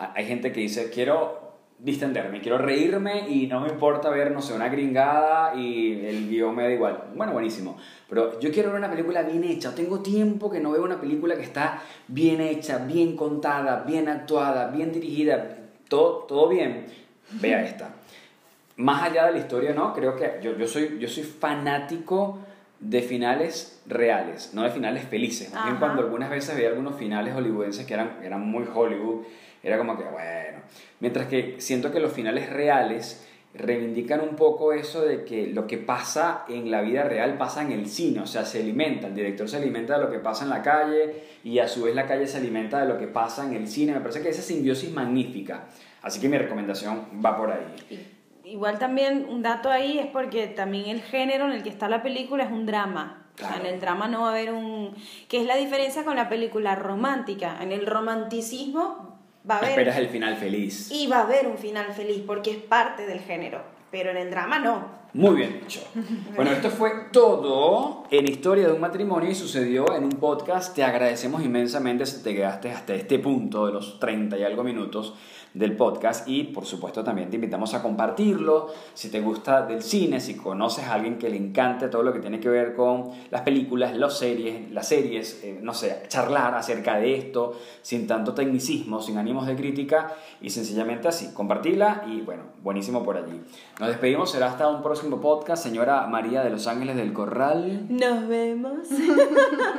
Ha- 0.00 0.12
Hay 0.16 0.26
gente 0.26 0.50
que 0.52 0.60
dice, 0.60 0.90
quiero 0.90 1.50
distenderme, 1.78 2.40
quiero 2.42 2.58
reírme 2.58 3.30
y 3.30 3.46
no 3.46 3.60
me 3.60 3.68
importa 3.68 4.10
ver, 4.10 4.32
no 4.32 4.42
sé, 4.42 4.52
una 4.54 4.68
gringada 4.68 5.54
y 5.54 6.04
el 6.04 6.28
guion 6.28 6.54
me 6.54 6.64
da 6.64 6.70
igual. 6.72 7.04
Bueno, 7.14 7.32
buenísimo. 7.32 7.78
Pero 8.08 8.38
yo 8.40 8.50
quiero 8.50 8.70
ver 8.70 8.78
una 8.78 8.90
película 8.90 9.22
bien 9.22 9.44
hecha. 9.44 9.74
Tengo 9.74 10.00
tiempo 10.00 10.50
que 10.50 10.60
no 10.60 10.72
veo 10.72 10.82
una 10.82 11.00
película 11.00 11.36
que 11.36 11.42
está 11.44 11.80
bien 12.08 12.40
hecha, 12.40 12.78
bien 12.84 13.16
contada, 13.16 13.84
bien 13.86 14.08
actuada, 14.08 14.68
bien 14.72 14.92
dirigida, 14.92 15.56
todo, 15.90 16.24
todo 16.24 16.48
bien. 16.48 16.86
Vea 17.32 17.62
esta 17.62 17.90
más 18.80 19.02
allá 19.02 19.26
de 19.26 19.32
la 19.32 19.38
historia, 19.38 19.72
¿no? 19.72 19.92
Creo 19.92 20.16
que 20.16 20.40
yo, 20.42 20.56
yo, 20.56 20.66
soy, 20.66 20.98
yo 20.98 21.08
soy 21.08 21.22
fanático 21.22 22.38
de 22.80 23.02
finales 23.02 23.82
reales, 23.86 24.52
no 24.54 24.62
de 24.62 24.70
finales 24.70 25.04
felices. 25.04 25.52
Más 25.52 25.66
bien 25.66 25.76
cuando 25.76 26.02
algunas 26.02 26.30
veces 26.30 26.56
veía 26.56 26.70
algunos 26.70 26.96
finales 26.96 27.34
hollywoodenses 27.34 27.86
que 27.86 27.94
eran, 27.94 28.18
eran 28.22 28.40
muy 28.40 28.64
Hollywood, 28.72 29.24
era 29.62 29.76
como 29.76 29.98
que, 29.98 30.04
bueno. 30.04 30.60
Mientras 31.00 31.26
que 31.26 31.56
siento 31.58 31.92
que 31.92 32.00
los 32.00 32.12
finales 32.12 32.48
reales 32.50 33.26
reivindican 33.52 34.20
un 34.20 34.36
poco 34.36 34.72
eso 34.72 35.02
de 35.02 35.24
que 35.24 35.48
lo 35.48 35.66
que 35.66 35.76
pasa 35.76 36.44
en 36.48 36.70
la 36.70 36.82
vida 36.82 37.02
real 37.02 37.36
pasa 37.36 37.62
en 37.62 37.72
el 37.72 37.86
cine, 37.88 38.20
o 38.20 38.26
sea, 38.26 38.44
se 38.44 38.60
alimenta, 38.60 39.08
el 39.08 39.14
director 39.14 39.48
se 39.48 39.56
alimenta 39.56 39.98
de 39.98 40.04
lo 40.04 40.10
que 40.10 40.18
pasa 40.20 40.44
en 40.44 40.50
la 40.50 40.62
calle 40.62 41.24
y 41.42 41.58
a 41.58 41.66
su 41.66 41.82
vez 41.82 41.94
la 41.94 42.06
calle 42.06 42.26
se 42.26 42.36
alimenta 42.38 42.80
de 42.80 42.86
lo 42.88 42.96
que 42.98 43.08
pasa 43.08 43.44
en 43.44 43.54
el 43.54 43.66
cine. 43.66 43.92
Me 43.92 44.00
parece 44.00 44.22
que 44.22 44.28
esa 44.28 44.42
simbiosis 44.42 44.92
magnífica. 44.92 45.64
Así 46.02 46.20
que 46.20 46.28
mi 46.28 46.38
recomendación 46.38 47.06
va 47.24 47.36
por 47.36 47.50
ahí. 47.50 48.08
Igual 48.44 48.78
también 48.78 49.26
un 49.28 49.42
dato 49.42 49.68
ahí 49.70 49.98
es 49.98 50.06
porque 50.06 50.46
también 50.46 50.86
el 50.86 51.02
género 51.02 51.46
en 51.46 51.52
el 51.52 51.62
que 51.62 51.68
está 51.68 51.88
la 51.88 52.02
película 52.02 52.44
es 52.44 52.52
un 52.52 52.66
drama. 52.66 53.16
O 53.34 53.36
Claro. 53.36 53.54
sea, 53.56 53.66
en 53.66 53.74
el 53.74 53.80
drama 53.80 54.06
no 54.06 54.22
va 54.22 54.28
a 54.28 54.30
haber 54.32 54.52
un... 54.52 54.94
que 55.28 55.40
es 55.40 55.46
la 55.46 55.56
diferencia 55.56 56.04
con 56.04 56.16
la 56.16 56.28
película 56.28 56.74
romántica. 56.74 57.56
En 57.62 57.72
el 57.72 57.86
romanticismo 57.86 59.09
va 59.48 59.56
a 59.56 59.58
haber... 59.58 59.70
Esperas 59.70 59.98
el 59.98 60.08
final 60.08 60.36
feliz. 60.36 60.90
Y 60.90 61.06
va 61.06 61.18
a 61.18 61.22
haber 61.22 61.46
un 61.46 61.58
final 61.58 61.92
feliz 61.92 62.22
porque 62.26 62.50
es 62.52 62.58
parte 62.58 63.06
del 63.06 63.20
género. 63.20 63.62
Pero 63.90 64.10
en 64.10 64.16
el 64.16 64.30
drama 64.30 64.58
no. 64.58 64.88
Muy 65.12 65.36
bien 65.36 65.60
dicho. 65.60 65.80
Bueno, 66.36 66.52
esto 66.52 66.70
fue 66.70 66.90
todo 67.12 68.04
en 68.10 68.26
Historia 68.28 68.66
de 68.66 68.72
un 68.72 68.80
matrimonio 68.80 69.30
y 69.30 69.34
sucedió 69.34 69.94
en 69.94 70.04
un 70.04 70.12
podcast. 70.12 70.74
Te 70.74 70.82
agradecemos 70.82 71.42
inmensamente 71.42 72.06
si 72.06 72.22
te 72.22 72.34
quedaste 72.34 72.70
hasta 72.70 72.94
este 72.94 73.18
punto 73.18 73.66
de 73.66 73.72
los 73.72 73.98
30 73.98 74.38
y 74.38 74.44
algo 74.44 74.62
minutos 74.62 75.14
del 75.54 75.76
podcast 75.76 76.28
y 76.28 76.44
por 76.44 76.64
supuesto 76.64 77.02
también 77.02 77.28
te 77.28 77.34
invitamos 77.34 77.74
a 77.74 77.82
compartirlo 77.82 78.68
si 78.94 79.10
te 79.10 79.20
gusta 79.20 79.66
del 79.66 79.82
cine, 79.82 80.20
si 80.20 80.36
conoces 80.36 80.84
a 80.84 80.94
alguien 80.94 81.18
que 81.18 81.28
le 81.28 81.36
encante 81.36 81.88
todo 81.88 82.02
lo 82.02 82.12
que 82.12 82.20
tiene 82.20 82.38
que 82.38 82.48
ver 82.48 82.74
con 82.76 83.10
las 83.30 83.42
películas, 83.42 83.96
las 83.96 84.16
series, 84.16 84.70
las 84.70 84.86
series, 84.86 85.42
eh, 85.42 85.58
no 85.60 85.74
sé, 85.74 86.04
charlar 86.08 86.54
acerca 86.54 86.98
de 86.98 87.16
esto 87.16 87.54
sin 87.82 88.06
tanto 88.06 88.32
tecnicismo, 88.32 89.02
sin 89.02 89.18
ánimos 89.18 89.46
de 89.46 89.56
crítica 89.56 90.14
y 90.40 90.50
sencillamente 90.50 91.08
así, 91.08 91.32
compartirla 91.34 92.04
y 92.06 92.20
bueno, 92.20 92.44
buenísimo 92.62 93.02
por 93.02 93.16
allí. 93.16 93.40
Nos 93.80 93.88
despedimos, 93.88 94.30
será 94.30 94.46
hasta 94.46 94.68
un 94.68 94.82
próximo 95.00 95.22
podcast, 95.22 95.62
señora 95.62 96.06
María 96.08 96.42
de 96.42 96.50
Los 96.50 96.66
Ángeles 96.66 96.94
del 96.94 97.14
Corral. 97.14 97.86
Nos 97.88 98.28
vemos. 98.28 98.80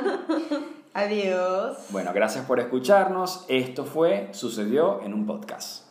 Adiós. 0.94 1.76
Bueno, 1.90 2.10
gracias 2.12 2.44
por 2.44 2.58
escucharnos. 2.58 3.44
Esto 3.46 3.84
fue 3.84 4.30
Sucedió 4.32 5.00
en 5.02 5.14
un 5.14 5.24
podcast. 5.24 5.81